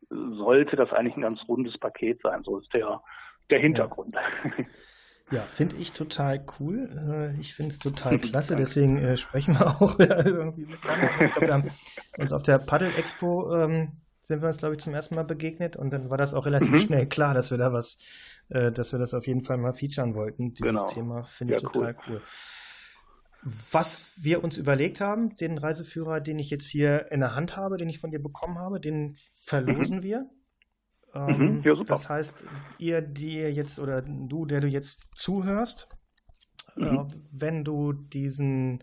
sollte 0.10 0.76
das 0.76 0.92
eigentlich 0.92 1.16
ein 1.16 1.22
ganz 1.22 1.42
rundes 1.48 1.78
Paket 1.78 2.22
sein. 2.22 2.44
So 2.44 2.60
ist 2.60 2.74
der 2.74 3.02
der 3.50 3.60
Hintergrund. 3.60 4.16
Ja. 4.16 4.66
Ja, 5.32 5.42
finde 5.44 5.78
ich 5.78 5.94
total 5.94 6.46
cool. 6.60 7.34
Äh, 7.36 7.40
ich 7.40 7.56
finde 7.56 7.72
es 7.72 7.80
total 7.80 8.20
klasse, 8.20 8.56
deswegen 8.56 8.98
äh, 8.98 9.18
sprechen 9.18 9.58
wir 9.58 9.68
auch 9.68 9.98
irgendwie 10.00 10.66
miteinander. 10.66 11.10
Ich 11.22 11.32
glaube, 11.32 11.48
wir 11.48 11.54
haben 11.54 11.72
uns 12.18 12.34
auf 12.34 12.44
der 12.44 12.60
Paddle 12.60 12.94
Expo 12.94 13.56
ähm, 13.56 14.03
sind 14.24 14.42
wir 14.42 14.48
uns, 14.48 14.58
glaube 14.58 14.76
ich, 14.76 14.82
zum 14.82 14.94
ersten 14.94 15.16
Mal 15.16 15.24
begegnet 15.24 15.76
und 15.76 15.92
dann 15.92 16.10
war 16.10 16.18
das 16.18 16.34
auch 16.34 16.46
relativ 16.46 16.72
mhm. 16.72 16.80
schnell 16.80 17.08
klar, 17.08 17.34
dass 17.34 17.52
wir 17.52 17.58
da 17.58 17.74
was, 17.74 17.98
äh, 18.50 18.72
dass 18.72 18.92
wir 18.94 19.00
das 19.00 19.14
auf 19.14 19.28
jeden 19.28 19.42
Fall 19.42 19.58
mal 19.58 19.74
featuren 19.74 20.16
wollten. 20.16 20.54
Dieses 20.54 20.74
genau. 20.74 20.88
Thema 20.88 21.24
finde 21.24 21.56
ich 21.56 21.62
ja, 21.62 21.70
total 21.70 21.96
cool. 22.08 22.16
cool. 22.16 22.22
Was 23.72 24.14
wir 24.16 24.42
uns 24.42 24.58
überlegt 24.58 25.02
haben, 25.02 25.36
den 25.36 25.58
Reiseführer, 25.58 26.22
den 26.22 26.40
ich 26.40 26.50
jetzt 26.50 26.68
hier 26.68 27.12
in 27.12 27.20
der 27.20 27.36
Hand 27.36 27.58
habe, 27.58 27.76
den 27.76 27.90
ich 27.90 28.00
von 28.00 28.10
dir 28.10 28.22
bekommen 28.24 28.58
habe, 28.58 28.80
den 28.80 29.16
verlosen 29.44 29.98
mhm. 29.98 30.04
wir. 30.04 30.30
Ähm, 31.14 31.58
mhm, 31.58 31.62
ja, 31.64 31.76
super. 31.76 31.94
Das 31.94 32.08
heißt, 32.08 32.46
ihr, 32.78 33.02
die 33.02 33.36
jetzt 33.36 33.80
oder 33.80 34.02
du, 34.02 34.46
der 34.46 34.62
du 34.62 34.68
jetzt 34.68 35.08
zuhörst, 35.14 35.90
äh, 36.78 36.82
mhm. 36.82 36.98
äh, 36.98 37.06
wenn 37.34 37.66
du 37.66 37.92
diesen 37.92 38.80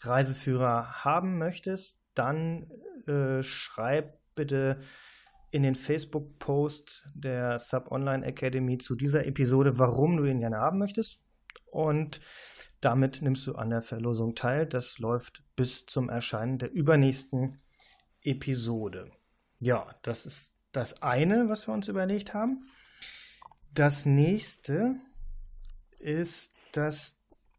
Reiseführer 0.00 1.04
haben 1.04 1.38
möchtest, 1.38 1.98
dann 2.14 2.70
äh, 3.06 3.42
schreib 3.42 4.18
bitte 4.34 4.80
in 5.50 5.62
den 5.62 5.74
Facebook-Post 5.74 7.08
der 7.14 7.58
Sub 7.58 7.92
Online 7.92 8.26
Academy 8.26 8.78
zu 8.78 8.96
dieser 8.96 9.26
Episode, 9.26 9.78
warum 9.78 10.16
du 10.16 10.24
ihn 10.24 10.40
gerne 10.40 10.56
haben 10.58 10.78
möchtest. 10.78 11.20
Und 11.70 12.20
damit 12.80 13.22
nimmst 13.22 13.46
du 13.46 13.54
an 13.54 13.70
der 13.70 13.82
Verlosung 13.82 14.34
teil. 14.34 14.66
Das 14.66 14.98
läuft 14.98 15.44
bis 15.56 15.86
zum 15.86 16.08
Erscheinen 16.08 16.58
der 16.58 16.72
übernächsten 16.72 17.60
Episode. 18.22 19.10
Ja, 19.60 19.94
das 20.02 20.26
ist 20.26 20.54
das 20.72 21.02
eine, 21.02 21.48
was 21.48 21.68
wir 21.68 21.74
uns 21.74 21.88
überlegt 21.88 22.34
haben. 22.34 22.62
Das 23.72 24.06
nächste 24.06 24.96
ist, 25.98 26.52
dass 26.72 27.16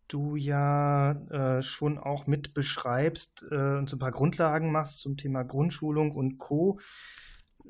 du 0.08 0.36
ja 0.36 1.12
äh, 1.30 1.62
schon 1.62 1.98
auch 1.98 2.28
mit 2.28 2.54
beschreibst 2.54 3.46
äh, 3.50 3.78
und 3.78 3.90
so 3.90 3.96
ein 3.96 4.00
paar 4.00 4.12
Grundlagen 4.12 4.72
machst 4.72 5.02
zum 5.02 5.18
Thema 5.18 5.44
Grundschulung 5.44 6.12
und 6.12 6.38
Co. 6.38 6.80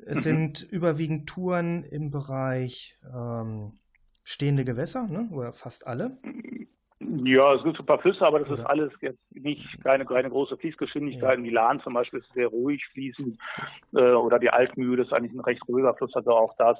Es 0.04 0.18
mhm. 0.18 0.22
sind 0.22 0.62
überwiegend 0.62 1.28
Touren 1.28 1.84
im 1.84 2.10
Bereich 2.10 2.98
ähm, 3.14 3.72
stehende 4.24 4.64
Gewässer, 4.64 5.06
ne? 5.08 5.28
oder 5.32 5.52
fast 5.52 5.86
alle. 5.86 6.18
Ja, 6.98 7.54
es 7.54 7.62
gibt 7.62 7.78
ein 7.78 7.86
paar 7.86 8.00
Flüsse, 8.00 8.26
aber 8.26 8.40
das 8.40 8.48
Oder? 8.48 8.60
ist 8.60 8.66
alles 8.66 8.92
jetzt 9.00 9.20
nicht 9.30 9.82
keine, 9.82 10.04
keine 10.06 10.30
große 10.30 10.56
Fließgeschwindigkeit. 10.56 11.38
Ja. 11.38 11.42
Milan 11.42 11.80
zum 11.80 11.92
Beispiel 11.92 12.20
ist 12.20 12.32
sehr 12.32 12.48
ruhig 12.48 12.84
fließend 12.92 13.38
äh, 13.94 14.12
oder 14.12 14.38
die 14.38 14.50
Altmühle 14.50 15.02
ist 15.02 15.12
eigentlich 15.12 15.34
ein 15.34 15.40
recht 15.40 15.62
ruhiger 15.68 15.94
Fluss, 15.94 16.14
also 16.14 16.30
auch 16.30 16.54
das 16.56 16.78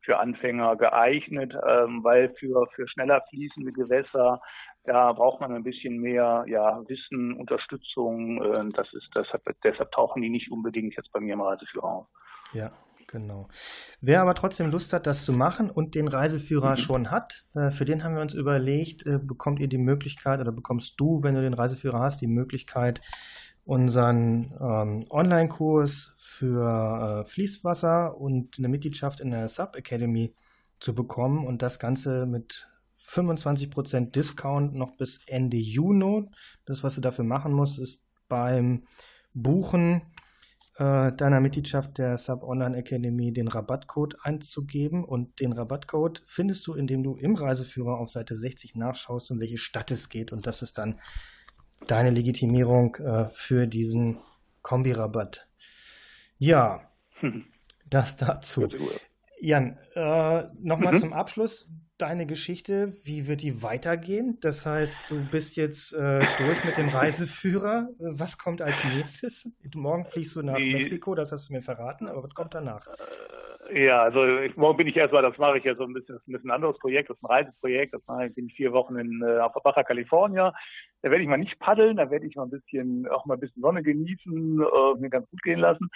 für 0.00 0.18
Anfänger 0.18 0.76
geeignet, 0.76 1.52
ähm, 1.66 2.04
weil 2.04 2.32
für, 2.38 2.66
für 2.74 2.86
schneller 2.88 3.22
fließende 3.28 3.72
Gewässer 3.72 4.40
da 4.86 5.12
braucht 5.12 5.40
man 5.40 5.52
ein 5.52 5.62
bisschen 5.62 5.98
mehr 5.98 6.44
ja, 6.48 6.82
Wissen, 6.88 7.34
Unterstützung. 7.34 8.42
Äh, 8.42 8.68
das 8.74 8.92
ist 8.92 9.08
deshalb, 9.14 9.42
deshalb 9.62 9.92
tauchen 9.92 10.22
die 10.22 10.30
nicht 10.30 10.50
unbedingt 10.50 10.96
jetzt 10.96 11.12
bei 11.12 11.20
mir 11.20 11.34
im 11.34 11.40
Reiseführer 11.40 11.84
auf. 11.84 12.06
Ja, 12.52 12.72
Genau. 13.08 13.48
Wer 14.00 14.20
aber 14.20 14.34
trotzdem 14.34 14.70
Lust 14.70 14.92
hat, 14.92 15.06
das 15.06 15.24
zu 15.24 15.32
machen 15.32 15.70
und 15.70 15.94
den 15.94 16.08
Reiseführer 16.08 16.70
mhm. 16.70 16.76
schon 16.76 17.10
hat, 17.10 17.44
äh, 17.54 17.70
für 17.70 17.84
den 17.84 18.02
haben 18.02 18.14
wir 18.14 18.22
uns 18.22 18.34
überlegt, 18.34 19.06
äh, 19.06 19.18
bekommt 19.22 19.60
ihr 19.60 19.68
die 19.68 19.78
Möglichkeit 19.78 20.40
oder 20.40 20.52
bekommst 20.52 20.98
du, 20.98 21.22
wenn 21.22 21.34
du 21.34 21.40
den 21.40 21.54
Reiseführer 21.54 22.00
hast, 22.00 22.20
die 22.20 22.26
Möglichkeit, 22.26 23.00
unseren 23.64 24.54
ähm, 24.60 25.04
Online-Kurs 25.10 26.12
für 26.16 27.22
äh, 27.22 27.28
Fließwasser 27.28 28.16
und 28.16 28.58
eine 28.58 28.68
Mitgliedschaft 28.68 29.20
in 29.20 29.30
der 29.30 29.48
Sub 29.48 29.76
Academy 29.76 30.34
zu 30.78 30.94
bekommen 30.94 31.46
und 31.46 31.62
das 31.62 31.78
Ganze 31.78 32.26
mit 32.26 32.68
25% 32.98 34.10
Discount 34.10 34.74
noch 34.74 34.96
bis 34.96 35.20
Ende 35.26 35.56
Juni. 35.56 36.28
Das, 36.64 36.82
was 36.82 36.94
du 36.94 37.00
dafür 37.00 37.24
machen 37.24 37.52
musst, 37.52 37.78
ist 37.78 38.04
beim 38.28 38.86
Buchen 39.34 40.02
äh, 40.78 41.12
deiner 41.12 41.40
Mitgliedschaft 41.40 41.98
der 41.98 42.16
Sub 42.18 42.42
Online 42.42 42.76
Academy 42.76 43.32
den 43.32 43.48
Rabattcode 43.48 44.16
einzugeben. 44.22 45.04
Und 45.04 45.40
den 45.40 45.52
Rabattcode 45.52 46.22
findest 46.26 46.66
du, 46.66 46.74
indem 46.74 47.02
du 47.02 47.16
im 47.16 47.34
Reiseführer 47.34 47.98
auf 47.98 48.10
Seite 48.10 48.36
60 48.36 48.74
nachschaust, 48.74 49.30
um 49.30 49.40
welche 49.40 49.58
Stadt 49.58 49.90
es 49.90 50.08
geht. 50.08 50.32
Und 50.32 50.46
das 50.46 50.62
ist 50.62 50.78
dann 50.78 51.00
deine 51.86 52.10
Legitimierung 52.10 52.96
äh, 52.96 53.28
für 53.30 53.66
diesen 53.66 54.18
Kombi-Rabatt. 54.62 55.46
Ja, 56.38 56.90
das 57.88 58.16
dazu. 58.16 58.68
Jan, 59.40 59.78
äh, 59.94 60.44
nochmal 60.60 60.94
mhm. 60.94 61.00
zum 61.00 61.12
Abschluss 61.12 61.70
deine 61.98 62.26
Geschichte, 62.26 62.92
wie 63.04 63.26
wird 63.26 63.42
die 63.42 63.62
weitergehen? 63.62 64.38
Das 64.40 64.66
heißt, 64.66 65.00
du 65.08 65.24
bist 65.30 65.56
jetzt 65.56 65.92
äh, 65.92 66.20
durch 66.38 66.64
mit 66.64 66.76
dem 66.76 66.88
Reiseführer. 66.88 67.88
Was 67.98 68.38
kommt 68.38 68.62
als 68.62 68.84
nächstes? 68.84 69.48
Morgen 69.74 70.04
fliegst 70.04 70.36
du 70.36 70.42
nach 70.42 70.56
die, 70.56 70.72
Mexiko, 70.72 71.14
das 71.14 71.32
hast 71.32 71.48
du 71.48 71.54
mir 71.54 71.62
verraten, 71.62 72.08
aber 72.08 72.22
was 72.22 72.34
kommt 72.34 72.54
danach? 72.54 72.86
Ja, 73.72 74.02
also 74.02 74.24
ich, 74.40 74.56
morgen 74.56 74.76
bin 74.76 74.86
ich 74.86 74.96
erstmal, 74.96 75.22
das 75.22 75.38
mache 75.38 75.58
ich 75.58 75.64
ja 75.64 75.74
so 75.74 75.84
ein 75.84 75.92
bisschen, 75.92 76.14
das 76.14 76.22
ist 76.22 76.28
ein 76.28 76.32
bisschen 76.32 76.50
anderes 76.50 76.78
Projekt, 76.78 77.10
das 77.10 77.16
ist 77.16 77.24
ein 77.24 77.32
Reiseprojekt, 77.32 77.94
das 77.94 78.06
mache 78.06 78.26
ich, 78.26 78.36
ich 78.36 78.54
vier 78.54 78.72
Wochen 78.72 78.96
in, 78.96 79.22
äh, 79.22 79.38
auf 79.38 79.54
Baja 79.62 79.82
California. 79.82 80.52
Da 81.02 81.10
werde 81.10 81.22
ich 81.22 81.28
mal 81.28 81.36
nicht 81.36 81.58
paddeln, 81.58 81.96
da 81.96 82.10
werde 82.10 82.26
ich 82.26 82.36
mal 82.36 82.44
ein 82.44 82.50
bisschen, 82.50 83.08
auch 83.08 83.26
mal 83.26 83.34
ein 83.34 83.40
bisschen 83.40 83.62
Sonne 83.62 83.82
genießen, 83.82 84.60
äh, 84.60 85.00
mir 85.00 85.10
ganz 85.10 85.28
gut 85.30 85.42
gehen 85.42 85.58
lassen. 85.58 85.88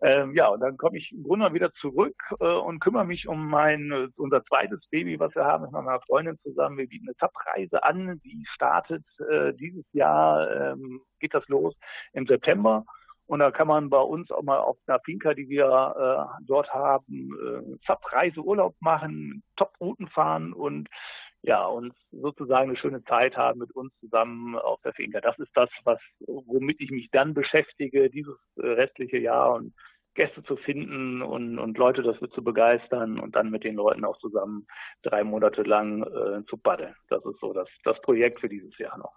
Ähm, 0.00 0.34
ja, 0.34 0.48
und 0.48 0.60
dann 0.60 0.76
komme 0.76 0.98
ich 0.98 1.12
im 1.12 1.22
Grunde 1.22 1.46
mal 1.46 1.54
wieder 1.54 1.72
zurück 1.74 2.16
äh, 2.40 2.44
und 2.44 2.80
kümmere 2.80 3.04
mich 3.04 3.28
um 3.28 3.48
mein, 3.48 3.90
äh, 3.90 4.08
unser 4.16 4.44
zweites 4.44 4.86
Baby, 4.90 5.18
was 5.18 5.34
wir 5.34 5.44
haben, 5.44 5.64
mit 5.64 5.72
meiner 5.72 6.00
Freundin 6.02 6.38
zusammen. 6.42 6.78
Wir 6.78 6.88
bieten 6.88 7.08
eine 7.08 7.16
Subreise 7.18 7.82
an, 7.82 8.20
die 8.24 8.44
startet 8.54 9.04
äh, 9.30 9.52
dieses 9.54 9.84
Jahr, 9.92 10.72
ähm, 10.72 11.00
geht 11.20 11.34
das 11.34 11.46
los 11.48 11.74
im 12.12 12.26
September. 12.26 12.84
Und 13.28 13.40
da 13.40 13.50
kann 13.50 13.68
man 13.68 13.90
bei 13.90 14.00
uns 14.00 14.30
auch 14.30 14.42
mal 14.42 14.58
auf 14.58 14.78
einer 14.86 15.00
Finca, 15.00 15.34
die 15.34 15.50
wir 15.50 15.66
äh, 15.66 16.44
dort 16.46 16.72
haben, 16.72 17.04
äh, 17.06 17.76
Subreiseurlaub 17.86 18.74
machen, 18.80 19.42
Top-Routen 19.56 20.08
fahren 20.08 20.54
und 20.54 20.88
ja, 21.42 21.66
uns 21.66 21.94
sozusagen 22.10 22.70
eine 22.70 22.78
schöne 22.78 23.04
Zeit 23.04 23.36
haben 23.36 23.60
mit 23.60 23.70
uns 23.72 23.92
zusammen 24.00 24.56
auf 24.56 24.80
der 24.80 24.94
Finca. 24.94 25.20
Das 25.20 25.38
ist 25.38 25.50
das, 25.54 25.68
was, 25.84 26.00
womit 26.26 26.80
ich 26.80 26.90
mich 26.90 27.10
dann 27.10 27.34
beschäftige, 27.34 28.10
dieses 28.10 28.36
restliche 28.56 29.18
Jahr 29.18 29.54
und 29.54 29.74
Gäste 30.14 30.42
zu 30.42 30.56
finden 30.56 31.20
und, 31.22 31.58
und 31.58 31.78
Leute 31.78 32.02
dafür 32.02 32.30
zu 32.30 32.42
begeistern 32.42 33.20
und 33.20 33.36
dann 33.36 33.50
mit 33.50 33.62
den 33.62 33.76
Leuten 33.76 34.04
auch 34.04 34.18
zusammen 34.18 34.66
drei 35.02 35.22
Monate 35.22 35.62
lang 35.62 36.02
äh, 36.02 36.44
zu 36.46 36.56
paddeln. 36.56 36.96
Das 37.08 37.24
ist 37.24 37.38
so 37.40 37.52
das, 37.52 37.68
das 37.84 38.00
Projekt 38.00 38.40
für 38.40 38.48
dieses 38.48 38.76
Jahr 38.78 38.96
noch. 38.98 39.14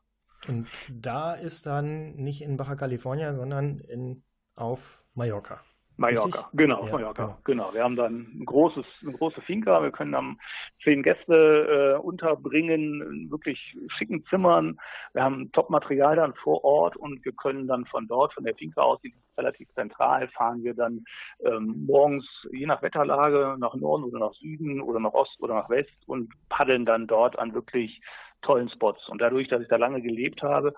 Und 0.52 0.68
da 0.90 1.34
ist 1.34 1.66
dann 1.66 2.16
nicht 2.16 2.42
in 2.42 2.58
Baja 2.58 2.76
California, 2.76 3.34
sondern 3.34 3.80
in, 3.80 4.24
auf 4.56 5.04
Mallorca. 5.14 5.62
Mallorca, 5.98 6.40
Richtig? 6.40 6.46
genau, 6.54 6.86
ja, 6.86 6.92
Mallorca, 6.94 7.24
genau. 7.24 7.38
genau. 7.44 7.74
Wir 7.74 7.84
haben 7.84 7.96
dann 7.96 8.28
ein 8.34 8.46
großes, 8.46 8.86
eine 9.02 9.14
große 9.14 9.42
Finca. 9.42 9.84
Wir 9.84 9.92
können 9.92 10.14
dann 10.14 10.40
zehn 10.84 11.04
Gäste 11.04 11.98
äh, 11.98 12.02
unterbringen, 12.02 13.02
in 13.02 13.32
wirklich 13.32 13.78
schicken 13.98 14.26
Zimmern. 14.26 14.80
Wir 15.14 15.24
haben 15.24 15.52
Top-Material 15.52 16.16
dann 16.16 16.34
vor 16.36 16.64
Ort 16.64 16.98
und 16.98 17.24
wir 17.24 17.34
können 17.34 17.68
dann 17.68 17.86
von 17.86 18.08
dort, 18.08 18.34
von 18.34 18.44
der 18.44 18.56
Finca 18.56 18.82
aus, 18.82 19.00
die 19.02 19.10
ist 19.10 19.38
relativ 19.38 19.70
zentral, 19.76 20.28
fahren 20.30 20.64
wir 20.64 20.74
dann 20.74 21.04
ähm, 21.46 21.86
morgens 21.86 22.26
je 22.52 22.66
nach 22.66 22.82
Wetterlage 22.82 23.56
nach 23.60 23.76
Norden 23.76 24.06
oder 24.06 24.20
nach 24.20 24.34
Süden 24.34 24.82
oder 24.82 25.00
nach 25.00 25.14
Ost 25.14 25.40
oder 25.40 25.54
nach 25.54 25.70
West 25.70 25.92
und 26.08 26.34
paddeln 26.50 26.86
dann 26.86 27.08
dort 27.08 27.38
an 27.38 27.54
wirklich 27.54 28.02
tollen 28.42 28.70
Spots. 28.70 29.08
Und 29.10 29.22
dadurch, 29.22 29.48
dass 29.48 29.62
ich 29.62 29.68
da 29.68 29.78
lange 29.78 30.02
gelebt 30.02 30.42
habe, 30.42 30.74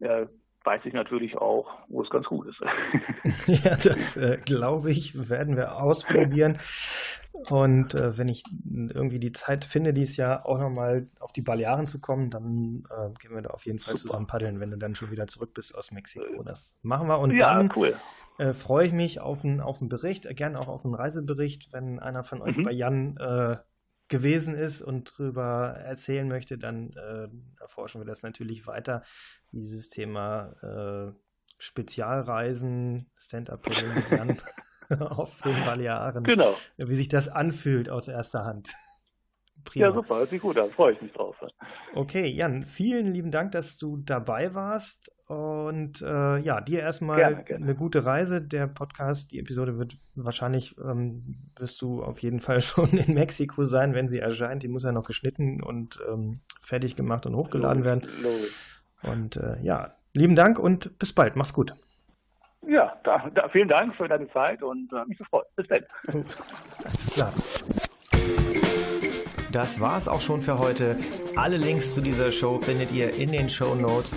äh, 0.00 0.26
weiß 0.64 0.82
ich 0.84 0.92
natürlich 0.92 1.38
auch, 1.38 1.68
wo 1.88 2.02
es 2.02 2.10
ganz 2.10 2.26
gut 2.26 2.48
ist. 2.48 2.60
ja, 3.64 3.76
das 3.76 4.16
äh, 4.16 4.38
glaube 4.44 4.90
ich, 4.90 5.28
werden 5.28 5.56
wir 5.56 5.76
ausprobieren. 5.80 6.58
Und 7.50 7.94
äh, 7.94 8.16
wenn 8.16 8.28
ich 8.28 8.42
irgendwie 8.64 9.20
die 9.20 9.32
Zeit 9.32 9.64
finde, 9.64 9.92
dieses 9.92 10.16
Jahr 10.16 10.46
auch 10.46 10.58
nochmal 10.58 11.06
auf 11.20 11.32
die 11.32 11.42
Balearen 11.42 11.86
zu 11.86 12.00
kommen, 12.00 12.30
dann 12.30 12.84
äh, 12.90 13.10
gehen 13.20 13.34
wir 13.34 13.42
da 13.42 13.50
auf 13.50 13.66
jeden 13.66 13.78
Fall 13.78 13.96
Super. 13.96 14.08
zusammen 14.08 14.26
paddeln, 14.26 14.58
wenn 14.58 14.70
du 14.70 14.78
dann 14.78 14.94
schon 14.94 15.10
wieder 15.10 15.26
zurück 15.26 15.52
bist 15.54 15.74
aus 15.74 15.92
Mexiko. 15.92 16.42
Das 16.42 16.76
machen 16.82 17.08
wir. 17.08 17.18
Und 17.18 17.32
ja, 17.32 17.54
dann 17.54 17.72
cool. 17.76 17.94
Äh, 18.38 18.52
freue 18.52 18.86
ich 18.86 18.92
mich 18.92 19.20
auf 19.20 19.44
einen, 19.44 19.60
auf 19.60 19.80
einen 19.80 19.88
Bericht, 19.88 20.28
gerne 20.36 20.58
auch 20.58 20.68
auf 20.68 20.84
einen 20.84 20.94
Reisebericht, 20.94 21.72
wenn 21.72 21.98
einer 21.98 22.22
von 22.22 22.42
euch 22.42 22.56
mhm. 22.56 22.64
bei 22.64 22.72
Jan 22.72 23.16
äh, 23.18 23.56
gewesen 24.08 24.54
ist 24.54 24.82
und 24.82 25.12
darüber 25.18 25.76
erzählen 25.84 26.28
möchte, 26.28 26.58
dann 26.58 26.92
äh, 26.92 27.28
erforschen 27.60 28.00
wir 28.00 28.06
das 28.06 28.22
natürlich 28.22 28.66
weiter. 28.66 29.02
Dieses 29.52 29.88
Thema 29.88 30.54
äh, 30.62 31.12
Spezialreisen, 31.58 33.10
Stand-up-Paddling 33.16 34.36
auf 35.00 35.40
den 35.42 35.64
Balearen. 35.64 36.24
Genau. 36.24 36.54
Wie 36.76 36.94
sich 36.94 37.08
das 37.08 37.28
anfühlt 37.28 37.88
aus 37.88 38.08
erster 38.08 38.44
Hand. 38.44 38.74
Prima. 39.64 39.86
Ja, 39.86 39.92
super, 39.92 40.16
hört 40.16 40.30
sich 40.30 40.40
gut 40.40 40.58
an, 40.58 40.70
freue 40.70 40.92
ich 40.92 41.02
mich 41.02 41.12
drauf. 41.12 41.36
Okay, 41.94 42.26
Jan, 42.28 42.64
vielen 42.64 43.12
lieben 43.12 43.32
Dank, 43.32 43.52
dass 43.52 43.76
du 43.76 43.96
dabei 43.96 44.54
warst. 44.54 45.12
Und 45.26 46.02
äh, 46.02 46.38
ja, 46.38 46.60
dir 46.60 46.80
erstmal 46.80 47.16
gerne, 47.16 47.42
gerne. 47.42 47.64
eine 47.64 47.74
gute 47.74 48.06
Reise. 48.06 48.40
Der 48.40 48.68
Podcast, 48.68 49.32
die 49.32 49.40
Episode 49.40 49.76
wird 49.76 49.96
wahrscheinlich, 50.14 50.76
ähm, 50.78 51.50
wirst 51.56 51.82
du 51.82 52.02
auf 52.02 52.20
jeden 52.20 52.40
Fall 52.40 52.60
schon 52.62 52.90
in 52.90 53.14
Mexiko 53.14 53.64
sein, 53.64 53.92
wenn 53.92 54.06
sie 54.06 54.20
erscheint. 54.20 54.62
Die 54.62 54.68
muss 54.68 54.84
ja 54.84 54.92
noch 54.92 55.04
geschnitten 55.04 55.62
und 55.62 55.98
ähm, 56.08 56.40
fertig 56.60 56.94
gemacht 56.94 57.26
und 57.26 57.34
hochgeladen 57.34 57.84
werden. 57.84 58.06
Und 59.02 59.36
äh, 59.36 59.60
ja, 59.62 59.94
lieben 60.12 60.36
Dank 60.36 60.60
und 60.60 60.96
bis 61.00 61.12
bald. 61.12 61.34
Mach's 61.34 61.52
gut. 61.52 61.74
Ja, 62.62 62.96
da, 63.02 63.28
da, 63.34 63.48
vielen 63.48 63.68
Dank 63.68 63.96
für 63.96 64.06
deine 64.06 64.28
Zeit 64.30 64.62
und 64.62 64.92
äh, 64.92 65.04
mich 65.06 65.18
gefreut. 65.18 65.46
Bis 65.56 65.66
dann. 65.66 65.84
Alles 66.84 67.14
klar. 67.14 67.32
Das 69.50 69.80
war's 69.80 70.06
auch 70.06 70.20
schon 70.20 70.40
für 70.40 70.58
heute. 70.58 70.96
Alle 71.34 71.56
Links 71.56 71.94
zu 71.94 72.00
dieser 72.00 72.30
Show 72.30 72.60
findet 72.60 72.92
ihr 72.92 73.14
in 73.14 73.32
den 73.32 73.48
Show 73.48 73.74
Notes. 73.74 74.16